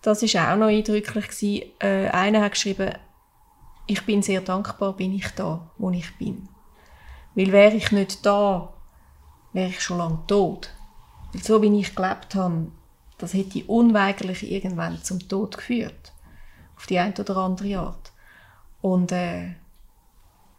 [0.02, 1.64] das war auch noch eindrücklich gewesen.
[1.80, 2.94] Äh, einer hat geschrieben,
[3.88, 6.48] ich bin sehr dankbar, bin ich da, wo ich bin.
[7.36, 8.74] Weil wäre ich nicht da,
[9.54, 10.70] wäre ich schon lange tot.
[11.34, 12.72] Weil so wie ich gelebt habe,
[13.18, 16.14] das hätte unweigerlich irgendwann zum Tod geführt.
[16.78, 18.12] Auf die eine oder andere Art.
[18.82, 19.56] Und äh,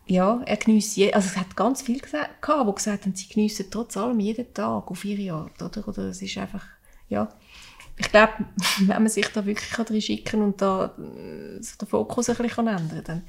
[0.06, 3.96] ja, er genießt, also es hat ganz viel gesagt, die gesagt haben, sie geniessen trotz
[3.96, 5.86] allem jeden Tag auf ihre Art, oder?
[5.86, 6.64] Oder es ist einfach,
[7.08, 7.28] ja,
[7.96, 8.32] ich glaube,
[8.78, 12.66] wenn man sich da wirklich drin schicken und da äh, so den Fokus ein bisschen
[12.66, 13.22] ändern kann, dann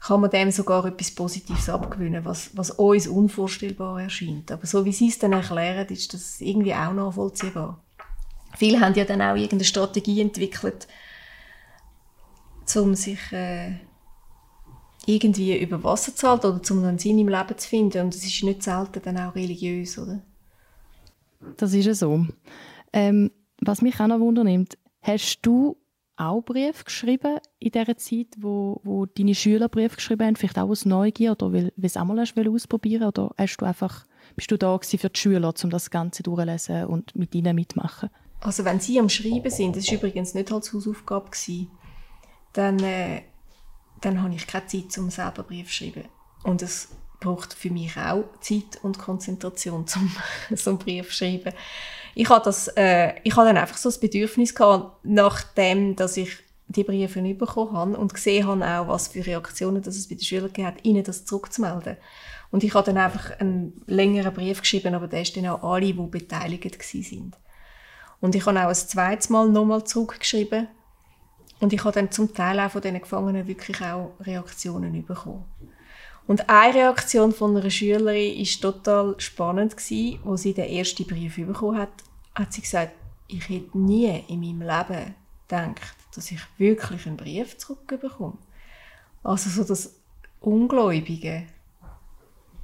[0.00, 4.52] kann man dem sogar etwas Positives abgewinnen, was, was uns unvorstellbar erscheint.
[4.52, 7.80] Aber so wie sie es dann erklären, ist das irgendwie auch nachvollziehbar.
[8.56, 10.86] Viele haben ja dann auch irgendeine Strategie entwickelt,
[12.76, 13.72] um sich äh,
[15.06, 18.02] irgendwie über Wasser zu halten oder um einen Sinn im Leben zu finden.
[18.02, 20.22] Und es ist nicht selten dann auch religiös, oder?
[21.56, 22.26] Das ist ja so.
[22.92, 25.76] Ähm, was mich auch noch wundernimmt, hast du
[26.16, 30.68] auch Brief geschrieben in dieser Zeit, wo, wo deine Schüler Brief geschrieben haben, vielleicht auch
[30.68, 34.56] aus Neugier oder weil, weil es einmal hast ausprobieren oder hast du einfach, bist du
[34.56, 38.10] da für die Schüler, um das Ganze durchzulesen und mit ihnen mitmachen?
[38.40, 41.70] Also wenn sie am Schreiben sind, das war übrigens nicht als Hausaufgabe, gewesen,
[42.54, 43.22] dann, äh,
[44.00, 46.08] dann habe ich keine Zeit, um selber Brief zu schreiben.
[46.42, 46.88] Und es
[47.20, 49.84] braucht für mich auch Zeit und Konzentration,
[50.50, 51.52] um so einen Brief zu schreiben
[52.14, 56.38] ich habe das, äh, ich habe dann einfach so das Bedürfnis gehabt, nachdem, dass ich
[56.68, 60.14] die Briefe nicht bekommen habe und gesehen habe auch, was für Reaktionen dass es bei
[60.14, 61.96] den Schülern gab, ihnen das zurückzumelden.
[62.50, 65.86] Und ich habe dann einfach einen längeren Brief geschrieben, aber der ist dann auch alle,
[65.86, 67.36] die beteiligt sind.
[68.20, 70.68] Und ich habe auch ein zweites Mal nochmal zurückgeschrieben.
[71.64, 75.46] Und ich habe dann zum Teil auch von diesen Gefangenen wirklich auch Reaktionen bekommen.
[76.26, 81.36] Und eine Reaktion von einer Schülerin war total spannend gewesen, wo sie den ersten Brief
[81.36, 81.88] bekommen hat,
[82.34, 82.92] hat sie gesagt,
[83.28, 85.14] ich hätte nie in meinem Leben
[85.48, 88.36] gedacht, dass ich wirklich einen Brief zurückbekomme.
[89.22, 89.94] Also so das
[90.42, 91.46] Ungläubige,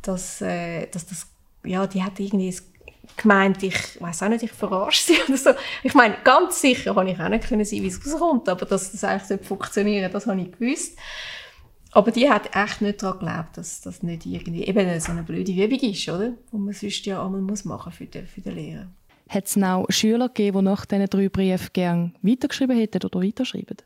[0.02, 1.26] dass, äh, dass das,
[1.64, 2.54] ja, die hat irgendwie
[3.16, 5.50] gemeint, ich weiß auch nicht, ich verarsche sie oder so.
[5.82, 9.04] Ich meine, ganz sicher kann ich auch nicht sein, wie es rauskommt, aber dass das
[9.04, 10.98] eigentlich funktionieren das habe ich gewusst.
[11.92, 15.52] Aber die hat echt nicht daran geglaubt, dass das nicht irgendwie eben so eine blöde
[15.52, 16.30] Übung ist, oder?
[16.52, 18.86] Die man sonst ja einmal muss machen für den, für den Lehrer.
[19.28, 23.76] Hat es auch Schüler gegeben, die nach diesen drei Briefen gerne weitergeschrieben hätten oder weiterschreiben?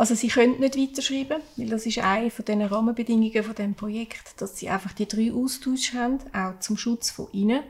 [0.00, 4.40] Also sie können nicht weiterschreiben, weil das ist eine von den Rahmenbedingungen von dem Projekt,
[4.40, 7.62] dass sie einfach die drei Austausch haben, auch zum Schutz von ihnen.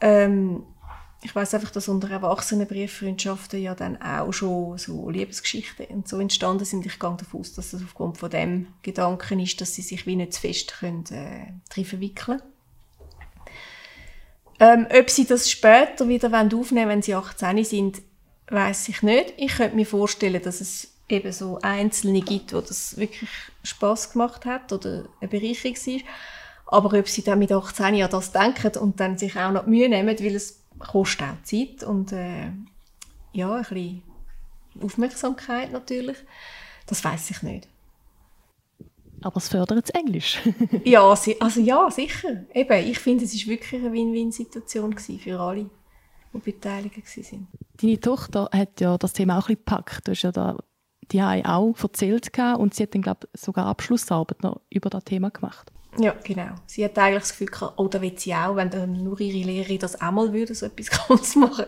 [0.00, 0.64] Ähm,
[1.22, 6.18] ich weiß einfach, dass unter Erwachsenen Brieffreundschaften ja dann auch schon so Liebesgeschichten und so
[6.18, 6.86] entstanden sind.
[6.86, 10.16] Ich gehe davon aus, dass das aufgrund von dem Gedanken ist, dass sie sich wie
[10.16, 12.42] nicht zu fest können, äh, drin verwickeln
[14.58, 18.02] ähm, Ob sie das später wieder aufnehmen wenn sie 18 sind,
[18.48, 19.34] weiß ich nicht.
[19.36, 23.28] Ich könnte mir vorstellen, dass es eben so Einzelne gibt, wo das wirklich
[23.62, 26.00] Spaß gemacht hat oder eine Bereicherung war.
[26.66, 29.88] Aber ob sie dann mit 18 Jahren das denken und dann sich auch noch Mühe
[29.88, 32.50] nehmen, weil es kostet auch Zeit und äh,
[33.32, 34.02] ja, ein bisschen
[34.80, 36.16] Aufmerksamkeit natürlich.
[36.86, 37.68] Das weiß ich nicht.
[39.22, 40.40] Aber es fördert das Englisch.
[40.84, 42.44] ja, also ja, sicher.
[42.52, 45.70] Eben, ich finde, es war wirklich eine Win-Win-Situation für alle,
[46.32, 47.48] die beteiligt waren.
[47.80, 50.08] Deine Tochter hat ja das Thema auch ein bisschen gepackt.
[50.08, 50.56] Du hast ja da
[51.10, 55.72] die auch erzählt und sie hat dann, glaube sogar Abschlussarbeit noch über das Thema gemacht.
[55.98, 56.54] Ja, genau.
[56.66, 59.46] Sie hat eigentlich das Gefühl gehabt, oh, da will sie auch, wenn dann nur ihre
[59.46, 61.66] Lehrerin das auch mal würde, so etwas Großes machen.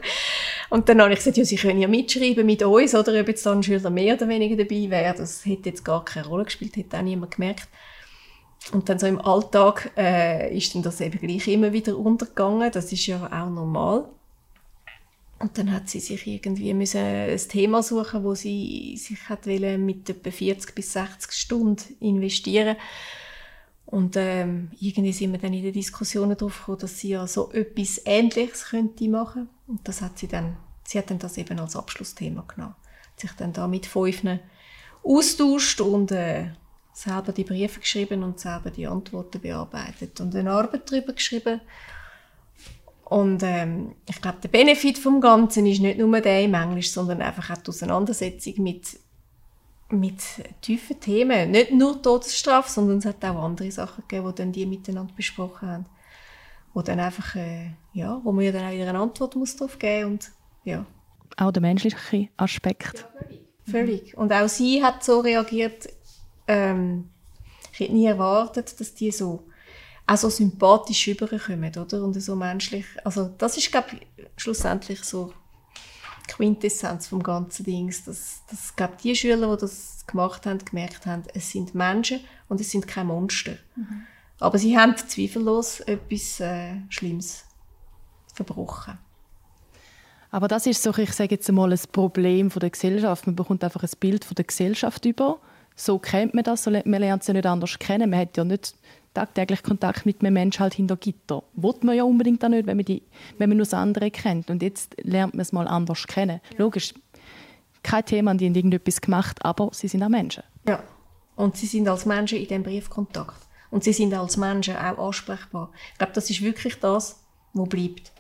[0.70, 3.44] Und dann habe ich gesagt, ja, sie können ja mitschreiben mit uns, oder ob jetzt
[3.44, 6.77] da ein Schüler mehr oder weniger dabei wäre, das hätte jetzt gar keine Rolle gespielt,
[6.77, 7.68] hätte auch niemand gemerkt.
[8.73, 12.92] Und dann so im Alltag äh, ist dann das eben gleich immer wieder untergegangen, das
[12.92, 14.09] ist ja auch normal.
[15.38, 20.09] Und dann hat sie sich irgendwie müssen ein Thema suchen, wo sie sich hat mit
[20.09, 22.77] etwa 40 bis 60 Stunden investieren
[23.94, 27.53] und ähm, irgendwie sind wir dann in den Diskussionen darauf gekommen, dass sie ja so
[27.53, 29.49] etwas Ähnliches könnte machen.
[29.66, 32.75] Und das hat sie dann, sie hat dann das eben als Abschlussthema genommen.
[33.12, 34.23] Hat sich dann da mit fünf
[35.05, 36.47] austauscht und äh,
[36.92, 41.61] selber die Briefe geschrieben und selber die Antworten bearbeitet und eine Arbeit darüber geschrieben.
[43.05, 47.21] Und ähm, ich glaube, der Benefit vom Ganzen ist nicht nur der im Englisch, sondern
[47.21, 48.99] einfach auch die Auseinandersetzung mit,
[49.90, 50.23] mit
[50.62, 51.51] tiefen Themen.
[51.51, 55.69] Nicht nur Todesstrafe, sondern es hat auch andere Sachen gegeben, die dann die miteinander besprochen
[55.69, 55.87] haben.
[56.73, 60.12] Wo dann einfach, äh, ja, wo man ja dann auch eine Antwort muss darauf geben
[60.12, 60.31] und
[60.64, 60.87] ja.
[61.37, 63.07] Auch der menschliche Aspekt.
[63.14, 63.40] Ja, völlig.
[63.71, 64.17] völlig.
[64.17, 65.88] Und auch sie hat so reagiert,
[66.49, 67.11] ähm,
[67.73, 69.45] ich hätte nie erwartet, dass die so
[70.07, 72.03] auch so sympathisch rüberkommen, oder?
[72.03, 72.85] Und so menschlich.
[73.05, 75.33] Also das ist, glaube ich, schlussendlich so
[76.29, 78.05] die Quintessenz vom ganzen Dings.
[78.05, 82.61] Dass, dass glaube die Schüler, die das gemacht haben, gemerkt haben, es sind Menschen und
[82.61, 83.57] es sind keine Monster.
[83.77, 84.03] Mhm.
[84.40, 87.45] Aber sie haben zweifellos etwas äh, Schlimmes
[88.35, 88.99] verbrochen.
[90.31, 93.27] Aber das ist so, ich sage jetzt mal, ein Problem von der Gesellschaft.
[93.27, 95.38] Man bekommt einfach ein Bild von der Gesellschaft über
[95.77, 98.11] so kennt man das, man lernt ja nicht anders kennen.
[98.11, 98.75] Man hat ja nicht
[99.14, 101.42] tagtäglich Kontakt mit einem Menschen halt hinter Gitter.
[101.55, 103.03] Wollt man ja unbedingt auch nicht, wenn man, die,
[103.38, 104.50] wenn man nur das andere kennt.
[104.50, 106.40] Und jetzt lernt man es mal anders kennen.
[106.53, 106.59] Ja.
[106.59, 106.92] Logisch,
[107.83, 110.42] kein Thema, die haben irgendetwas gemacht, aber sie sind auch Menschen.
[110.66, 110.83] Ja,
[111.37, 113.46] und sie sind als Menschen in diesem Briefkontakt.
[113.70, 115.70] Und sie sind als Menschen auch ansprechbar.
[115.92, 117.20] Ich glaube, das ist wirklich das,
[117.53, 118.12] was bleibt.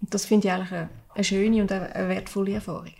[0.00, 2.92] Und das finde ich eigentlich eine, eine schöne und eine wertvolle Erfahrung.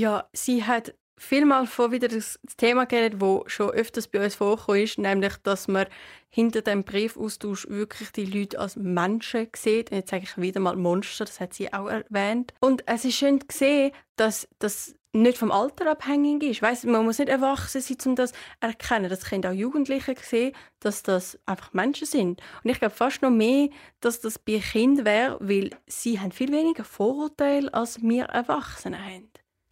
[0.00, 4.80] Ja, sie hat vielmal vor wieder das Thema geredet, wo schon öfters bei uns vorgekommen
[4.80, 5.88] ist, nämlich, dass man
[6.30, 9.90] hinter dem Briefaustausch wirklich die Leute als Menschen sieht.
[9.90, 12.54] Und jetzt sage ich wieder mal Monster, das hat sie auch erwähnt.
[12.60, 16.62] Und es ist schön zu sehen, dass das nicht vom Alter abhängig ist.
[16.62, 19.10] Weiss, man muss nicht erwachsen sein, um das zu erkennen.
[19.10, 22.40] Das können auch Jugendliche sehen, dass das einfach Menschen sind.
[22.64, 23.68] Und ich glaube fast noch mehr,
[24.00, 29.29] dass das bei Kindern wäre, weil sie haben viel weniger Vorurteile, als wir Erwachsene haben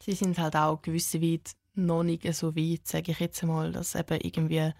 [0.08, 3.94] sie sind halt auch gewisse weit noch nicht so weit, sage ich jetzt mal, dass
[3.94, 4.72] eben irgendwie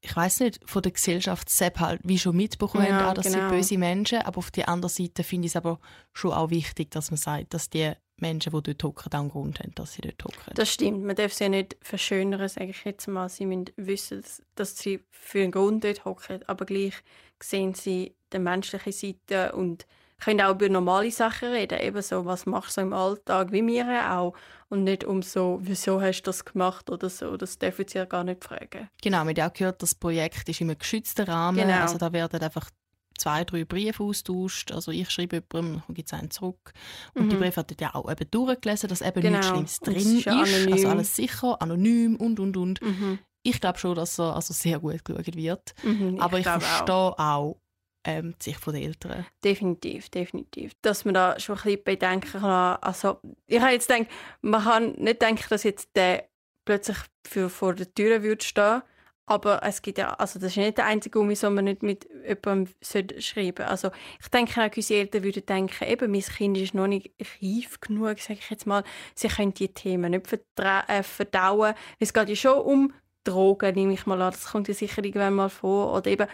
[0.00, 3.48] ich weiß nicht, von der Gesellschaft selbst halt wie schon mitbekommen ja, haben, dass genau.
[3.48, 5.80] sie böse Menschen, aber auf der anderen Seite finde ich es aber
[6.12, 9.58] schon auch wichtig, dass man sagt, dass die Menschen, die dort hocken, auch einen Grund
[9.58, 10.54] haben, dass sie dort hocken.
[10.54, 13.28] Das stimmt, man darf sie ja nicht verschönern, sage ich jetzt mal.
[13.28, 16.94] Sie müssen wissen, dass, dass sie für einen Grund dort hocken, aber gleich
[17.42, 19.84] sehen sie die menschliche Seite und
[20.20, 24.12] können auch über normale Sachen reden, eben so, was machst du im Alltag, wie wir
[24.12, 24.34] auch.
[24.68, 27.36] Und nicht um so, wieso hast du das gemacht oder so.
[27.36, 28.90] Das dürfen sie ja gar nicht fragen.
[29.00, 31.58] Genau, wir haben auch gehört, das Projekt ist im geschützten Rahmen.
[31.58, 31.80] Genau.
[31.80, 32.68] Also da werden einfach
[33.16, 34.72] zwei, drei Briefe austauscht.
[34.72, 36.72] Also ich schreibe jemandem, dann gibt es einen zurück.
[37.14, 37.30] Und mhm.
[37.30, 39.38] die Briefe hat ja auch eben durchgelesen, dass eben genau.
[39.38, 40.26] nichts Schlimmes drin ist.
[40.26, 40.72] ist.
[40.72, 42.82] Also alles sicher, anonym und, und, und.
[42.82, 43.18] Mhm.
[43.42, 45.74] Ich glaube schon, dass er also sehr gut geschaut wird.
[45.82, 47.60] Mhm, ich Aber ich verstehe auch, auch
[48.08, 49.26] ähm, die Sicht der Eltern.
[49.44, 50.72] Definitiv, definitiv.
[50.82, 52.78] Dass man da schon ein bisschen bedenken kann.
[52.80, 54.08] Also, ich habe jetzt gedacht,
[54.40, 56.28] man kann nicht denken, dass jetzt der
[56.64, 58.82] plötzlich für, vor der Tür würde stehen
[59.28, 62.08] aber es gibt ja, also das ist nicht der einzige Grund, wieso man nicht mit
[62.26, 63.66] jemandem schreiben.
[63.66, 63.90] Also
[64.20, 67.10] ich denke auch, unsere Eltern würden denken, eben, mein Kind ist noch nicht
[67.42, 68.84] reif genug, sage ich jetzt mal.
[69.14, 71.74] Sie können die Themen nicht äh, verdauen.
[71.98, 74.32] Es geht ja schon um Drogen, nehme ich mal an.
[74.32, 75.94] Das kommt ja sicher irgendwann mal vor.
[75.94, 76.26] Oder eben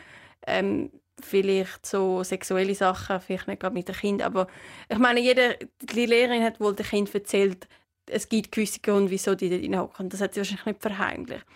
[0.46, 0.92] ähm,
[1.24, 4.46] vielleicht so sexuelle Sachen, vielleicht nicht gerade mit dem Kind, aber
[4.88, 7.68] ich meine, jeder, die Lehrerin hat wohl dem Kind erzählt,
[8.06, 10.08] es gibt gewisse Gründe, wieso die dort hineinhocken.
[10.08, 11.46] Das hat sie wahrscheinlich nicht verheimlicht.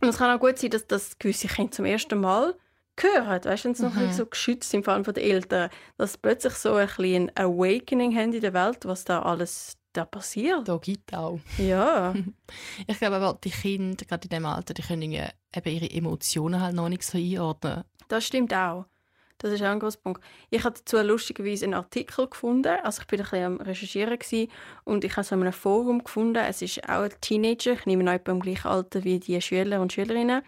[0.00, 2.54] Und es kann auch gut sein, dass das gewisse Kinder zum ersten Mal
[3.00, 4.06] hören, weißt du, wenn sie mhm.
[4.06, 8.32] noch so geschützt im Fall der Eltern, dass sie plötzlich so ein, ein Awakening haben
[8.32, 10.68] in der Welt, was da alles da passiert.
[10.68, 11.38] Da gibt auch.
[11.58, 12.14] Ja.
[12.86, 15.30] ich glaube aber, die Kinder, gerade in diesem Alter, die können eben
[15.64, 17.84] ihre Emotionen halt noch nicht so einordnen.
[18.08, 18.86] Das stimmt auch.
[19.38, 20.22] Das ist auch ein großer Punkt.
[20.50, 22.78] Ich habe dazu lustigerweise einen Artikel gefunden.
[22.82, 24.50] Also ich bin ein bisschen am Recherchieren gewesen,
[24.84, 26.36] und ich habe es in einem Forum gefunden.
[26.36, 29.92] Es ist auch ein Teenager, ich nehme an, im gleichen Alter wie die Schüler und
[29.92, 30.42] Schülerinnen,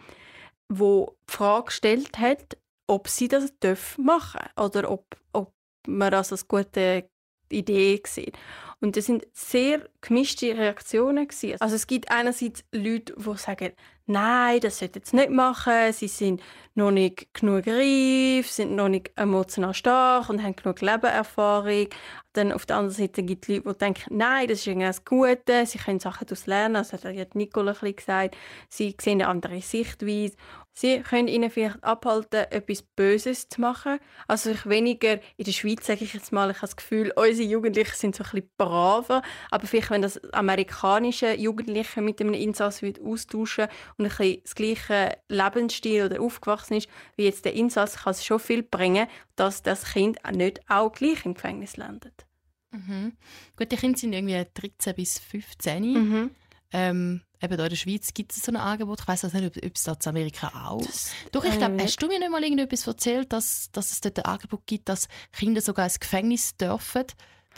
[0.69, 3.53] wo die Frage gestellt hat, ob sie das
[3.99, 5.53] machen dürfen oder ob, ob
[5.87, 7.09] man das als gute
[7.51, 8.37] Idee sieht.
[8.81, 11.29] Und das sind sehr gemischte Reaktionen.
[11.29, 11.57] Gewesen.
[11.61, 13.73] Also es gibt einerseits Leute, die sagen,
[14.07, 16.41] nein, das sollte jetzt nicht machen, sie sind
[16.75, 21.89] noch nicht genug reif, sind noch nicht emotional stark und haben genug Lebenserfahrung.
[22.35, 25.05] Dann auf der anderen Seite gibt es Leute, die denken, nein, das ist irgendwie das
[25.05, 28.37] Gute, sie können Sachen daraus lernen, das hat ja Nicole ein bisschen gesagt,
[28.69, 30.37] sie sehen eine andere Sichtweise
[30.79, 33.99] Sie können ihnen vielleicht abhalten, etwas Böses zu machen.
[34.29, 37.49] Also ich weniger, in der Schweiz sage ich jetzt mal, ich habe das Gefühl, unsere
[37.49, 42.83] Jugendlichen sind so ein bisschen braver, aber vielleicht, wenn das amerikanische Jugendliche mit einem Insass
[43.03, 48.11] austauschen und ein bisschen das gleiche Lebensstil oder aufgewachsen ist, wie jetzt der Insass, kann
[48.11, 52.27] es schon viel bringen, dass das Kind nicht auch gleich im Gefängnis landet.
[52.73, 53.17] Mhm.
[53.57, 55.83] Gut, die Kinder sind irgendwie 13 bis 15.
[55.83, 56.31] Mhm.
[56.73, 59.01] Ähm, eben in der Schweiz gibt es so ein Angebot.
[59.01, 60.85] Ich weiß also nicht, ob, es das in Amerika auch.
[60.85, 64.19] Das, Doch, ich glaube, hast du mir nicht mal irgendetwas erzählt, dass, dass es dort
[64.19, 67.05] ein Angebot gibt, dass Kinder sogar ins Gefängnis dürfen,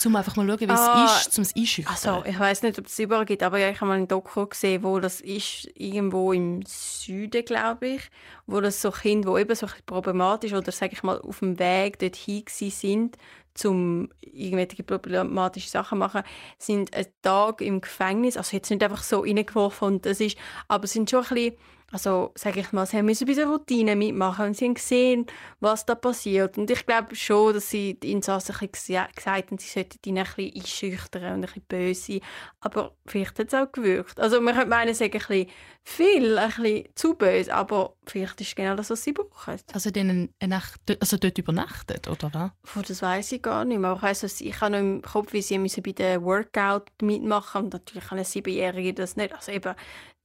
[0.05, 1.95] um einfach mal zu schauen, wie ah, es ist, um es einschüchtern.
[1.95, 4.47] Also, ich weiß nicht, ob es überall gibt, aber ja, ich habe mal ein Doku
[4.47, 8.03] gesehen, wo das ist, irgendwo im Süden, glaube ich,
[8.47, 11.99] wo das so Kinder, die eben so problematisch oder, sage ich mal, auf dem Weg
[11.99, 13.17] dorthin sind,
[13.65, 16.23] um irgendwelche problematische Sachen zu machen,
[16.59, 20.37] sind ein Tag im Gefängnis, also jetzt nicht einfach so reingeworfen und das ist,
[20.69, 21.57] aber sind schon ein bisschen
[21.91, 25.27] also sage ich mal, sie müssen bei der Routine mitmachen und sie haben gesehen,
[25.61, 26.59] was da passiert.
[26.59, 30.19] Und ich glaube schon, dass sie die Insassen ein bisschen gesagt haben, sie sollten ihn
[30.19, 32.21] ein bisschen einschüchtern und ein bisschen böse sein.
[32.61, 34.21] Aber vielleicht hat es auch gewirkt.
[34.21, 35.47] Also man könnte meinen, es ist ein bisschen
[35.83, 39.57] viel, ein bisschen zu böse, aber vielleicht ist es genau das, was sie brauchen.
[39.73, 42.51] Also, denen eine Nacht, also dort übernachtet, oder was?
[42.77, 43.91] Oh, das weiß ich gar nicht mehr.
[43.91, 47.65] Aber ich, weiss, ich habe noch im Kopf, wie sie müssen bei den Workout mitmachen
[47.65, 49.35] und natürlich kann eine Siebenjährige das nicht.
[49.35, 49.75] Also eben,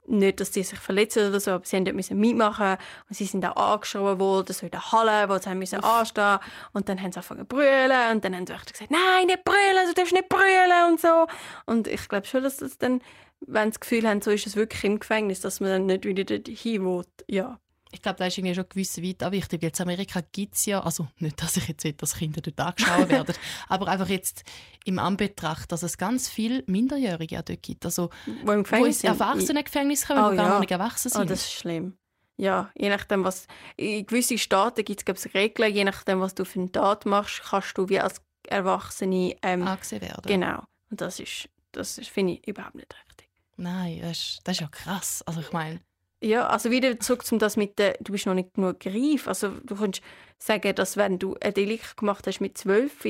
[0.06, 2.76] nicht, dass sie sich verletzen oder so, aber sie mussten mitmachen
[3.08, 6.38] und sie sind auch angeschrieben worden, so in der Halle, wo sie müssen anstehen.
[6.72, 9.86] Und dann haben sie angefangen zu brüllen und dann haben sie gesagt, nein, nicht brüllen,
[9.88, 11.26] du darfst nicht brüllen und so.
[11.66, 13.00] Und ich glaube schon, dass das dann,
[13.40, 16.04] wenn sie das Gefühl haben, so ist es wirklich im Gefängnis, dass man dann nicht
[16.04, 17.58] wieder dorthin will, ja
[17.94, 19.62] ich glaube, da ist irgendwie schon gewiss weit auch wichtig.
[19.62, 23.08] Jetzt Amerika gibt es ja, also nicht, dass ich jetzt will, dass Kinder dort angeschaut
[23.08, 23.34] werden,
[23.68, 24.42] aber einfach jetzt
[24.84, 27.84] im Anbetracht, dass es ganz viele Minderjährige auch dort gibt.
[27.84, 28.10] Also,
[28.44, 30.52] wo im Gefängnis wo Erwachsenengefängnis kommen, oh, die gar ja.
[30.54, 31.22] noch nicht erwachsen sind.
[31.22, 31.96] Oh, das ist schlimm.
[32.36, 33.46] Ja, je nachdem, was.
[33.76, 37.78] In gewissen Staaten gibt es Regeln, je nachdem, was du für eine Tat machst, kannst
[37.78, 39.36] du wie als Erwachsene.
[39.40, 40.26] Ähm, Angesehen werden.
[40.26, 40.64] Genau.
[40.90, 43.28] Und das ist, das finde ich überhaupt nicht richtig.
[43.56, 45.22] Nein, das ist, das ist ja krass.
[45.26, 45.80] Also, ich meine.
[46.24, 49.28] Ja, also wieder zurück zum das mit der, du bist noch nicht genug reif.
[49.28, 50.00] Also du kannst
[50.38, 53.06] sagen, dass wenn du ein Delikt gemacht hast mit 12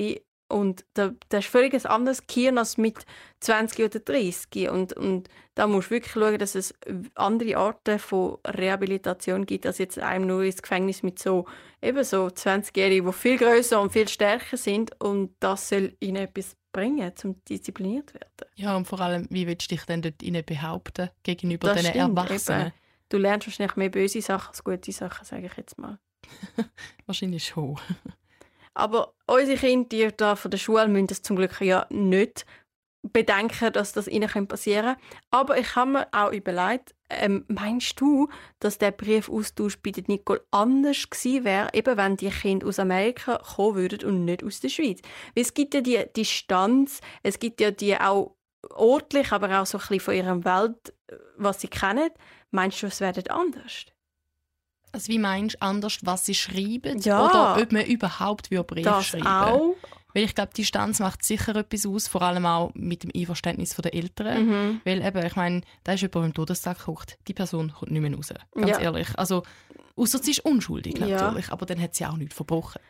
[0.48, 3.06] und da, das ist völlig ein anderes Gehirn als mit
[3.38, 6.74] 20 oder 30 und, und da musst du wirklich schauen, dass es
[7.14, 11.46] andere Arten von Rehabilitation gibt, als jetzt einem nur ins Gefängnis mit so
[11.80, 16.56] eben so 20-Jährigen, die viel größer und viel stärker sind und das soll ihnen etwas
[16.72, 18.50] bringen, um diszipliniert zu werden.
[18.56, 22.66] Ja, und vor allem, wie willst du dich denn dort behaupten gegenüber das den Erwachsenen?
[22.66, 22.83] Eben.
[23.08, 25.98] Du lernst wahrscheinlich mehr böse Sachen als gute Sachen, sage ich jetzt mal.
[27.06, 27.78] wahrscheinlich schon.
[28.74, 32.44] Aber unsere Kinder, die da von der Schule, müssen das zum Glück ja nicht
[33.12, 35.20] bedenken, dass das ihnen passieren kann.
[35.30, 38.28] Aber ich habe mir auch überlegt, ähm, meinst du,
[38.60, 43.38] dass der Briefaustausch bei der Nicole anders gewesen wäre, eben wenn die Kinder aus Amerika
[43.38, 45.00] kommen würden und nicht aus der Schweiz?
[45.34, 48.36] Weil es gibt ja die Distanz, es gibt ja die auch
[48.70, 50.94] ortlich, aber auch so ein bisschen von ihrer Welt,
[51.36, 52.10] was sie kennen.
[52.54, 53.86] Meinst du, es wäre anders?
[54.92, 57.00] Also wie meinst du anders, was sie schreiben?
[57.00, 57.26] Ja.
[57.26, 59.74] Oder ob man überhaupt wie Brief das schreiben auch.
[60.14, 63.74] Weil ich glaube, die Distanz macht sicher etwas aus, vor allem auch mit dem Einverständnis
[63.74, 64.46] der Eltern.
[64.46, 64.80] Mhm.
[64.84, 68.14] Weil eben, ich meine, da ist jemand im Todestag geguckt, die Person kommt nicht mehr
[68.14, 68.32] raus.
[68.54, 68.78] Ganz ja.
[68.78, 69.08] ehrlich.
[69.18, 69.42] Also,
[69.96, 71.52] außer sie ist unschuldig natürlich, ja.
[71.52, 72.80] aber dann hat sie auch nichts verbrochen.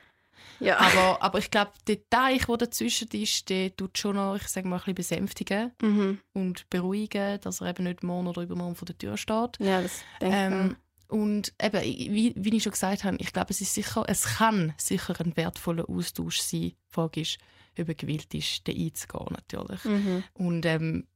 [0.60, 0.78] Ja.
[0.78, 4.68] Aber, aber ich glaube, der Teich, der dazwischen ist, der tut schon noch, ich sage
[4.68, 6.20] mal, ein bisschen besänftigen mhm.
[6.32, 9.58] und beruhigen, dass er eben nicht morgen oder übermorgen vor der Tür steht.
[9.58, 10.76] Ja, das denke ähm,
[11.08, 14.72] und eben, wie, wie ich schon gesagt habe, ich glaube, es ist sicher, es kann
[14.78, 16.60] sicher ein wertvoller Austausch sein.
[16.60, 17.38] Die Frage ist,
[17.78, 19.84] ob er gewillt ist, den einzugehen, natürlich.
[19.84, 20.24] Mhm.
[20.32, 21.06] Und ähm,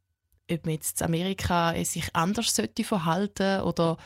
[0.51, 3.97] ob man jetzt in Amerika sich anders sollte verhalten oder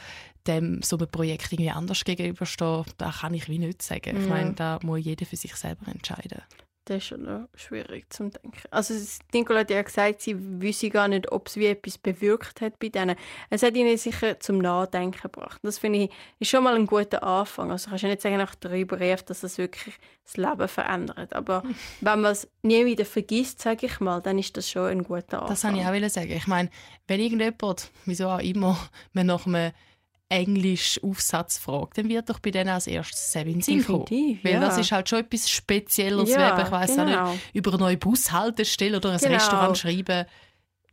[0.47, 4.21] dem so einem Projekt irgendwie anders gegenüberstehen, da kann ich wie nicht sagen.
[4.21, 6.43] Ich meine, da muss jeder für sich selber entscheiden.
[6.85, 8.61] Das ist schon noch schwierig zu denken.
[8.73, 8.95] Also
[9.33, 12.89] Nicola hat ja gesagt, sie wüsste gar nicht, ob es wie etwas bewirkt hat bei
[12.89, 13.15] denen.
[13.51, 15.61] Es hat ihnen sicher zum Nachdenken gebracht.
[15.63, 17.71] Das finde ich ist schon mal ein guter Anfang.
[17.71, 21.33] Also kannst du nicht sagen nach drei Briefen, dass das wirklich das Leben verändert.
[21.35, 21.63] Aber
[22.01, 25.43] wenn man es nie wieder vergisst, sage ich mal, dann ist das schon ein guter
[25.43, 25.49] Anfang.
[25.49, 26.33] Das wollte ich auch sagen.
[26.33, 26.69] Ich meine,
[27.07, 28.77] wenn irgendjemand, wieso auch immer,
[29.13, 29.71] man nach einem
[30.33, 34.07] Englisch-Aufsatzfrage, dann wird doch bei denen als erstes Sevin Sinn kommen.
[34.11, 34.61] Weil ja.
[34.61, 37.25] das ist halt schon etwas Spezielles, Ja, wenn ich weiss genau.
[37.27, 39.35] auch nicht, über eine neue Bushaltestelle oder ein Genau.
[39.35, 40.27] Restaurant schreiben.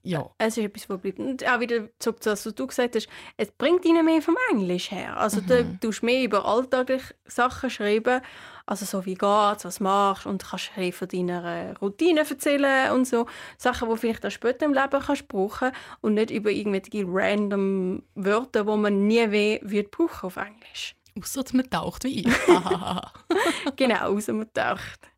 [0.01, 0.29] Ja.
[0.37, 1.19] Es ist etwas, was bleibt.
[1.19, 4.35] Und auch wieder zurück zu dem, was du gesagt hast, es bringt ihnen mehr vom
[4.51, 5.17] Englisch her.
[5.17, 8.21] Also du tust mehr über alltägliche Sachen schreiben,
[8.70, 13.26] also so wie geht's, was machst und kannst bisschen von deiner Routine erzählen und so.
[13.57, 18.65] Sachen, die vielleicht auch später im Leben kannst brauchen und nicht über irgendwelche random Wörter,
[18.65, 20.95] die man nie mehr wird brauchen auf Englisch.
[21.20, 22.28] Außer man taucht wie ich.
[23.76, 25.09] Genau, außer man taucht.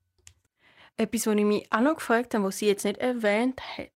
[0.95, 3.91] Etwas, was ich mich auch noch gefragt habe, was sie jetzt nicht erwähnt hat.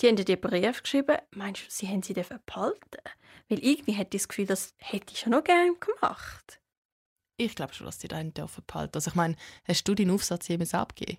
[0.00, 1.16] Die haben dir Brief geschrieben.
[1.34, 2.78] Meinst du, sie haben sie behalten?
[3.48, 6.60] Weil irgendwie hätte ich das Gefühl, das hätte ich schon noch gerne gemacht.
[7.38, 8.92] Ich glaube schon, dass die einen dürfen behalten.
[8.94, 9.36] Also ich meine,
[9.66, 11.18] hast du deinen Aufsatz jemals abgegeben?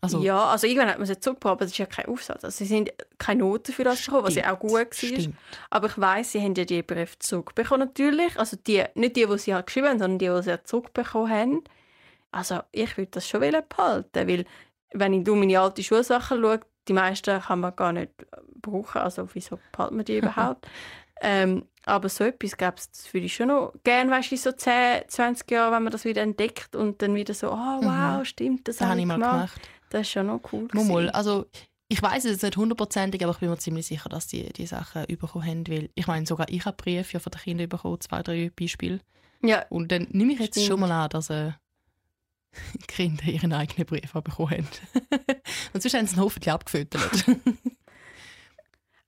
[0.00, 2.44] Also, ja, also irgendwann hat man sie zurückgebracht, aber es ist ja kein Aufsatz.
[2.44, 4.86] Also sie sind keine Noten für das bekommen, was ja auch gut war.
[4.92, 5.36] Stimmt.
[5.70, 8.38] Aber ich weiss, sie haben ja die Briefe zurückbekommen natürlich.
[8.38, 11.30] Also die, nicht die, die sie halt geschrieben haben, sondern die, die sie ja zurückbekommen
[11.30, 11.64] haben.
[12.30, 14.44] Also ich würde das schon behalten, weil
[14.92, 18.12] wenn ich durch meine alten Schulsachen schaue, die meisten kann man gar nicht
[18.60, 19.00] brauchen.
[19.00, 20.66] Also wieso behalten wir die überhaupt?
[21.20, 25.02] ähm, aber so etwas gäbe es, würde ich schon noch gerne, weißt du, so 10,
[25.06, 28.78] 20 Jahren, wenn man das wieder entdeckt und dann wieder so, oh wow, stimmt, das
[28.78, 29.32] Das habe ich mal gemacht.
[29.54, 29.60] gemacht.
[29.90, 30.66] Das ist schon noch cool.
[30.66, 31.10] Gewesen.
[31.10, 31.46] Also
[31.88, 34.66] ich weiß es jetzt nicht hundertprozentig, aber ich bin mir ziemlich sicher, dass die die
[34.66, 35.68] Sachen bekommen haben.
[35.68, 38.98] Weil ich meine, sogar ich habe Briefe ja von den Kindern bekommen, zwei, drei Beispiele.
[39.42, 40.66] Ja, Und dann nehme ich jetzt Stimmt.
[40.66, 41.52] schon mal an, dass äh,
[42.88, 44.68] Kinder ihren eigenen Brief bekommen haben.
[45.72, 47.24] Und sonst haben sie ihn hoffentlich abgefüttert.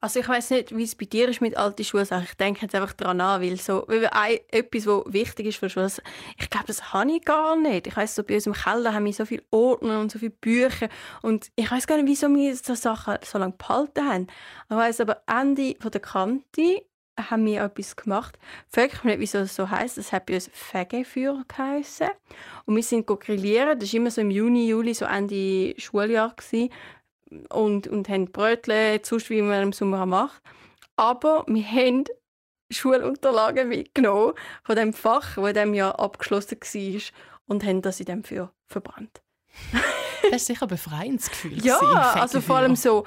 [0.01, 2.22] Also ich weiß nicht, wie es bei dir ist mit alten Schulsachen.
[2.22, 5.68] Ich denke jetzt einfach daran an, weil so weil ein, etwas, was wichtig ist für
[5.68, 5.91] Schule,
[6.36, 7.89] ich glaube, das habe ich gar nicht.
[7.89, 10.30] Ich weiß so bei uns im Keller haben wir so viele Ordner und so viele
[10.30, 10.89] Bücher
[11.22, 14.26] und ich weiß gar nicht, wieso wir so Sachen so lange behalten haben.
[14.70, 16.84] Ich weiß aber Ende von der Kante
[17.18, 18.38] haben wir etwas gemacht.
[18.68, 19.98] Frag mich nicht, wieso das so heisst.
[19.98, 22.08] Das hat bei uns Fegeführer geheissen.
[22.64, 23.78] Und wir sind grillieren.
[23.78, 26.34] Das war immer so im Juni, Juli, so Ende Schuljahr.
[26.36, 26.70] Gewesen
[27.50, 30.42] und, und haben Brötchen, sonst wie man im Sommer macht.
[30.96, 32.04] Aber wir haben
[32.70, 37.02] Schulunterlagen mitgenommen von dem Fach, das in diesem Jahr abgeschlossen war
[37.46, 39.22] und haben das in dem für verbrannt.
[40.22, 41.64] Das ist sicher ein befreiendes Gefühl.
[41.64, 41.78] Ja,
[42.14, 43.06] also vor allem so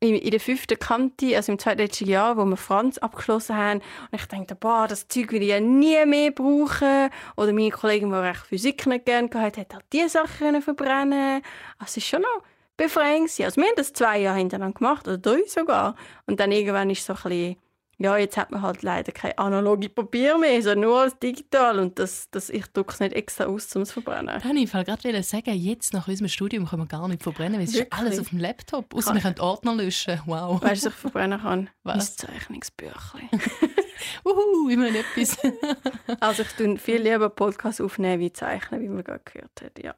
[0.00, 3.80] in, der fünften Kante, also im zweitletzten Jahr, wo wir Franz abgeschlossen haben.
[4.10, 7.10] Und ich dachte, boah, das Zeug will ich ja nie mehr brauchen.
[7.36, 11.42] Oder meine Kollegin, die recht Physik nicht gerne hatte, hat halt diese Sachen verbrennen
[11.78, 12.42] Also es ist schon noch
[12.76, 13.28] befreiend.
[13.40, 15.96] Also wir haben das zwei Jahre hintereinander gemacht, oder drei sogar.
[16.26, 17.56] Und dann irgendwann ist so ein bisschen,
[18.00, 21.80] ja, jetzt hat man halt leider kein analoge Papier mehr, sondern nur als digital.
[21.80, 24.38] Und das, das, ich drücke es nicht extra aus, um es zu verbrennen.
[24.40, 27.64] Da wollte ich gerade sagen, jetzt nach unserem Studium können wir gar nicht verbrennen, weil
[27.64, 28.94] es ist alles auf dem Laptop.
[28.94, 30.20] Außer wir können Ordner löschen.
[30.26, 30.62] Wow.
[30.62, 31.70] Weißt du, was ich verbrennen kann?
[31.82, 32.16] Was?
[32.18, 33.30] Mein Zeichnungsbüchlein.
[34.24, 35.36] Uhu, immerhin etwas.
[36.20, 39.82] Also ich tue viel lieber Podcasts aufnehmen, wie zeichnen, wie man gerade gehört hat.
[39.82, 39.94] Ja.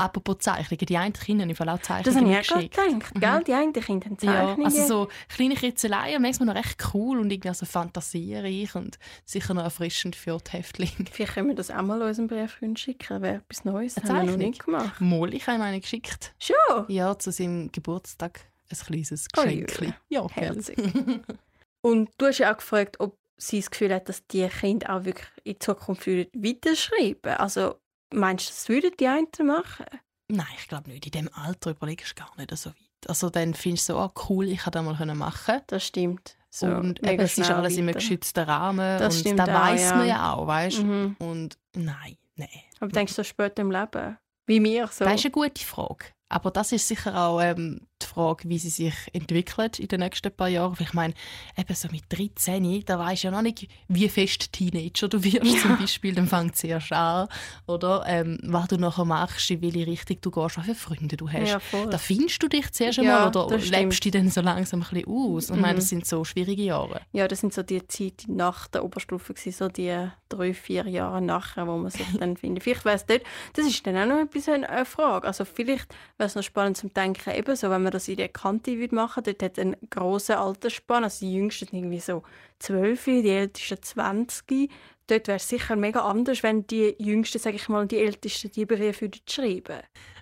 [0.00, 2.76] Apropos Zeichnungen, die einen Kinder haben auch Das habe Zeichnungen ich auch geschickt.
[2.76, 3.12] gedacht.
[3.14, 3.44] Gell?
[3.44, 4.64] Die einen Kinder haben Ja, Zeichnungen.
[4.64, 9.64] also so kleine Kritzeleien manchmal noch recht cool und irgendwie so fantasiereich und sicher noch
[9.64, 10.92] erfrischend für die Häftlinge.
[11.10, 13.20] Vielleicht können wir das auch mal unserem Brieffreund schicken.
[13.22, 13.96] Wäre etwas Neues.
[13.96, 15.00] Eine haben wir noch nicht gemacht.
[15.00, 16.32] Mal, ich habe ihm eine geschickt.
[16.38, 16.84] Schon?
[16.88, 18.40] Ja, zu seinem Geburtstag
[18.70, 19.94] ein kleines Oh, Geschenk.
[20.08, 20.30] ja, gell.
[20.44, 20.78] Herzig.
[21.80, 25.04] Und du hast ja auch gefragt, ob sie das Gefühl hat, dass die Kinder auch
[25.04, 27.76] wirklich in Zukunft weiterschreiben Also
[28.12, 29.86] meinst du, das würden die einen machen?
[30.28, 31.06] Nein, ich glaube nicht.
[31.06, 32.76] In diesem Alter überlegst du gar nicht so weit.
[33.06, 35.60] Also dann findest du so, ah, cool, ich kann das mal machen.
[35.66, 36.36] Das stimmt.
[36.50, 37.98] So, und eben, es ist alles in einem weiter.
[37.98, 38.98] geschützten Rahmen.
[38.98, 39.96] Das und stimmt da weiß ja.
[39.96, 40.84] man ja auch, weißt du?
[40.84, 41.16] Mhm.
[41.18, 42.48] Und nein, nein.
[42.80, 44.16] Aber denkst du so später im Leben?
[44.46, 45.04] Wie mir so?
[45.04, 46.06] Das ist eine gute Frage.
[46.30, 50.30] Aber das ist sicher auch ähm, die Frage, wie sie sich entwickelt in den nächsten
[50.30, 50.78] paar Jahren.
[50.78, 51.14] Weil Ich meine,
[51.56, 55.60] eben so mit 13, da weisst du ja noch nicht, wie fest Teenager du wirst
[55.62, 56.14] zum Beispiel.
[56.14, 57.28] Dann fängt es erst an.
[57.66, 61.48] Oder ähm, was du nachher machst, in welche Richtung du gehst, welche Freunde du hast.
[61.72, 61.86] Ja.
[61.86, 63.82] Da findest du dich zuerst Ja, einmal oder das stimmt.
[63.82, 65.50] lebst dich dann so langsam ein bisschen aus.
[65.50, 65.78] Und ich meine, Mhm.
[65.80, 67.00] das sind so schwierige Jahre.
[67.12, 71.66] Ja, das sind so die Zeit nach der Oberstufe, so die drei, vier Jahre nachher,
[71.66, 72.62] wo man sich dann findet.
[72.64, 73.22] Vielleicht wäre es dort,
[73.54, 75.26] das ist dann auch noch ein bisschen eine Frage.
[75.26, 78.28] Also vielleicht wäre es noch spannend zum Denken, eben so, wenn man das in der
[78.28, 82.22] Kante würde machen, dort hat einen grossen Altersspann, also die Jüngsten sind irgendwie so
[82.60, 84.70] 12, die Ältesten 20.
[85.06, 88.50] Dort wäre es sicher mega anders, wenn die Jüngsten, sage ich mal, und die Ältesten
[88.52, 89.80] die Briefe würden schreiben.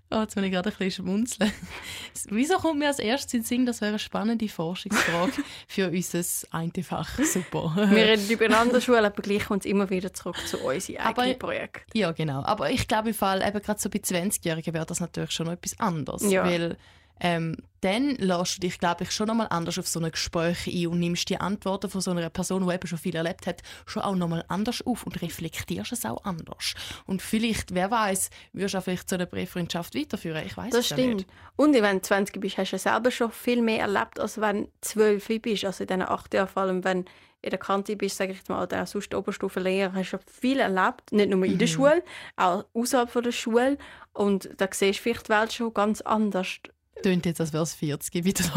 [0.09, 1.51] Oh, jetzt muss ich gerade ein bisschen schmunzeln.
[2.31, 5.33] Wieso kommt mir als erstes in den Sinn, das wäre eine spannende Forschungsfrage
[5.67, 7.19] für unser eine Fach.
[7.19, 7.73] Super.
[7.91, 10.99] Wir reden über eine andere Schule, aber gleich kommt es immer wieder zurück zu unseren
[10.99, 11.99] Aber- eigenen Projekten.
[11.99, 12.45] Ja, genau.
[12.45, 15.55] Aber ich glaube, im Fall, eben gerade so bei 20-Jährigen wäre das natürlich schon noch
[15.55, 16.31] etwas anderes.
[16.31, 16.45] Ja.
[16.45, 16.77] Weil
[17.21, 20.87] ähm, dann lässt du dich, glaube ich, schon nochmal anders auf so ein Gespräch ein
[20.89, 24.03] und nimmst die Antworten von so einer Person, die eben schon viel erlebt hat, schon
[24.03, 26.75] auch nochmal anders auf und reflektierst es auch anders.
[27.07, 30.45] Und vielleicht, wer weiß, wirst du auch vielleicht so eine Brieffreundschaft weiterführen.
[30.45, 31.15] Ich weiß Das es ja stimmt.
[31.17, 31.29] nicht.
[31.55, 34.65] Und wenn du 20 bist, hast du ja selber schon viel mehr erlebt, als wenn
[34.65, 35.65] du 12 bist.
[35.65, 37.11] Also in diesen acht Jahren, vor allem wenn du
[37.43, 40.59] in der Kante bist, sage ich mal, oder auch sonst Oberstufenlehrer, hast du schon viel
[40.59, 41.13] erlebt.
[41.13, 42.03] Nicht nur in der Schule,
[42.35, 43.79] auch außerhalb von der Schule.
[44.13, 46.59] Und da siehst du vielleicht die Welt schon ganz anders.
[47.03, 48.57] Tönt jetzt, als wäre es 40 wieder noch.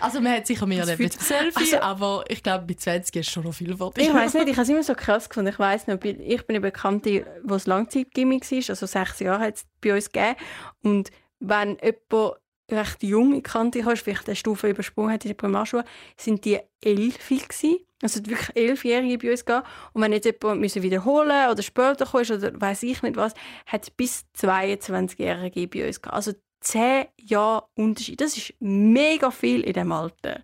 [0.00, 3.30] Also man hat sicher mehr erlebt fühlt- 12, Also- aber ich glaube, mit 20 ist
[3.30, 3.92] schon noch viel vor.
[3.96, 5.50] Ich weiß nicht, ich habe es immer so krass gefunden.
[5.50, 9.54] Ich weiß noch, ich bin eine Bekannte, wo es Langzeitgimmick war, also sechs Jahre hat
[9.56, 10.36] es bei uns gegeben.
[10.82, 11.10] Und
[11.40, 12.34] wenn jemand
[12.70, 15.84] recht jung in die Kante kam, vielleicht eine Stufe übersprungen hat in der Primarschule,
[16.18, 17.78] sind die elf gewesen.
[18.02, 19.66] Also wirklich elfjährige bei uns gehabt.
[19.94, 23.32] Und wenn jetzt jemand müssen wiederholen oder später kam oder weiß ich nicht was,
[23.66, 26.14] hat es bis 22-Jährige bei uns gehabt.
[26.16, 26.32] Also
[26.64, 28.20] zehn Jahre Unterschied.
[28.20, 30.40] Das ist mega viel in dem Alter.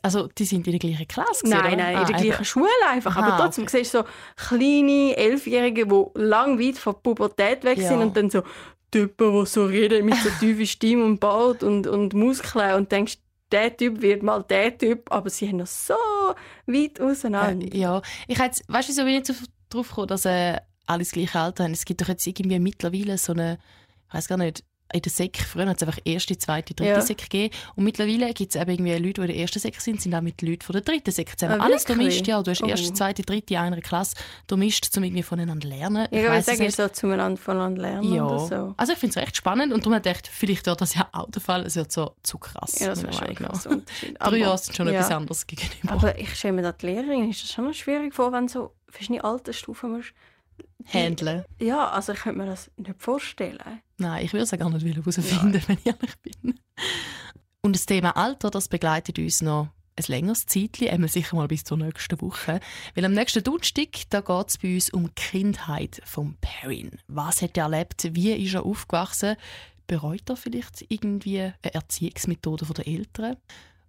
[0.00, 2.28] Also die sind in der gleichen Klasse gewesen, Nein, nein, Ah, in der eben.
[2.28, 3.16] gleichen Schule einfach.
[3.16, 3.78] Aha, Aber trotzdem okay.
[3.78, 4.04] siehst du so
[4.36, 7.88] kleine Elfjährige, die lang weit von der Pubertät weg Ja.
[7.88, 8.42] sind und dann so
[8.92, 13.18] Typen, die so reden mit so tiefen Stimme und Bart und, und Muskeln und denkst,
[13.50, 15.94] der Typ wird mal der Typ, aber sie haben noch so
[16.66, 17.66] weit auseinander.
[17.66, 21.00] Äh, ja, ich hätte, weißt du, so bin ich jetzt drauf gekommen, dass äh, alle
[21.00, 21.72] das gleiche Alter haben.
[21.72, 23.58] Es gibt doch jetzt irgendwie mittlerweile so eine,
[24.08, 24.62] ich weiß gar nicht,
[24.92, 27.00] in der Sek, früher hat es einfach erste, zweite, dritte Ja.
[27.00, 27.54] Sek gegeben.
[27.74, 30.20] Und mittlerweile gibt es eben irgendwie Leute, die in der ersten Sek sind, sind auch
[30.22, 31.60] mit Leuten von der dritten Sek zusammen.
[31.60, 32.42] Ah, Alles durchmischt, ja.
[32.42, 32.66] Du hast Oh.
[32.66, 34.16] erste, zweite, dritte in einer Klasse
[34.46, 36.06] durchmischt, um irgendwie voneinander zu lernen.
[36.10, 36.76] Ich würde weiss es sagen, nicht.
[36.76, 38.24] so zueinander voneinander lernen ja.
[38.24, 38.74] oder so.
[38.76, 41.08] Also ich finde es recht spannend und darum habe ich gedacht, vielleicht wird das ja
[41.12, 41.66] auch der Fall.
[41.66, 42.78] Es wird so zu krass.
[42.78, 44.16] Ja, das wäre schon Unterschied.
[44.18, 44.94] Drei Jahre sind schon ja.
[44.94, 45.92] etwas anderes gegenüber.
[45.92, 48.72] Aber ich stelle mir die Lehrerin, ist das schon noch schwierig vor, wenn du so
[48.88, 50.12] verschiedene Altersstufen musst.
[50.86, 51.44] Handeln.
[51.60, 53.82] Ja, also ich könnte mir das nicht vorstellen.
[53.98, 56.60] Nein, ich würde es auch gar nicht herausfinden, wenn ich ehrlich bin.
[57.62, 61.64] Und das Thema Alter, das begleitet uns noch ein längeres Zeitchen, einmal sicher mal bis
[61.64, 62.60] zur nächsten Woche.
[62.94, 66.92] Weil am nächsten Donnerstag, da geht es bei uns um die Kindheit von Perrin.
[67.08, 68.08] Was hat er erlebt?
[68.12, 69.36] Wie ist er aufgewachsen?
[69.88, 73.36] Bereut er vielleicht irgendwie eine Erziehungsmethode der Eltern?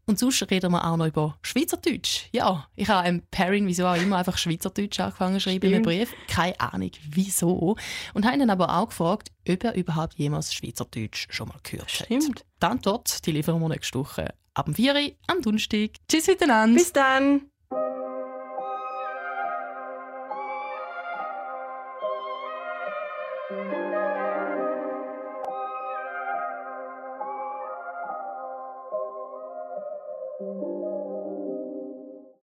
[0.09, 2.29] Und sonst reden wir auch noch über Schweizerdeutsch.
[2.31, 5.83] Ja, ich habe einem Perrin, wieso auch immer, einfach Schweizerdeutsch angefangen zu schreiben in einem
[5.83, 6.11] Brief.
[6.27, 7.77] Keine Ahnung, wieso.
[8.15, 11.99] Und habe ihn dann aber auch gefragt, ob er überhaupt jemals Schweizerdeutsch schon mal gehört
[11.99, 12.07] hat.
[12.07, 12.43] Stimmt.
[12.59, 14.33] Die Antwort, die liefern wir nächste Woche.
[14.55, 15.91] Ab dem 4 Uhr am Donnerstag.
[16.09, 16.75] Tschüss miteinander.
[16.75, 17.41] Bis dann!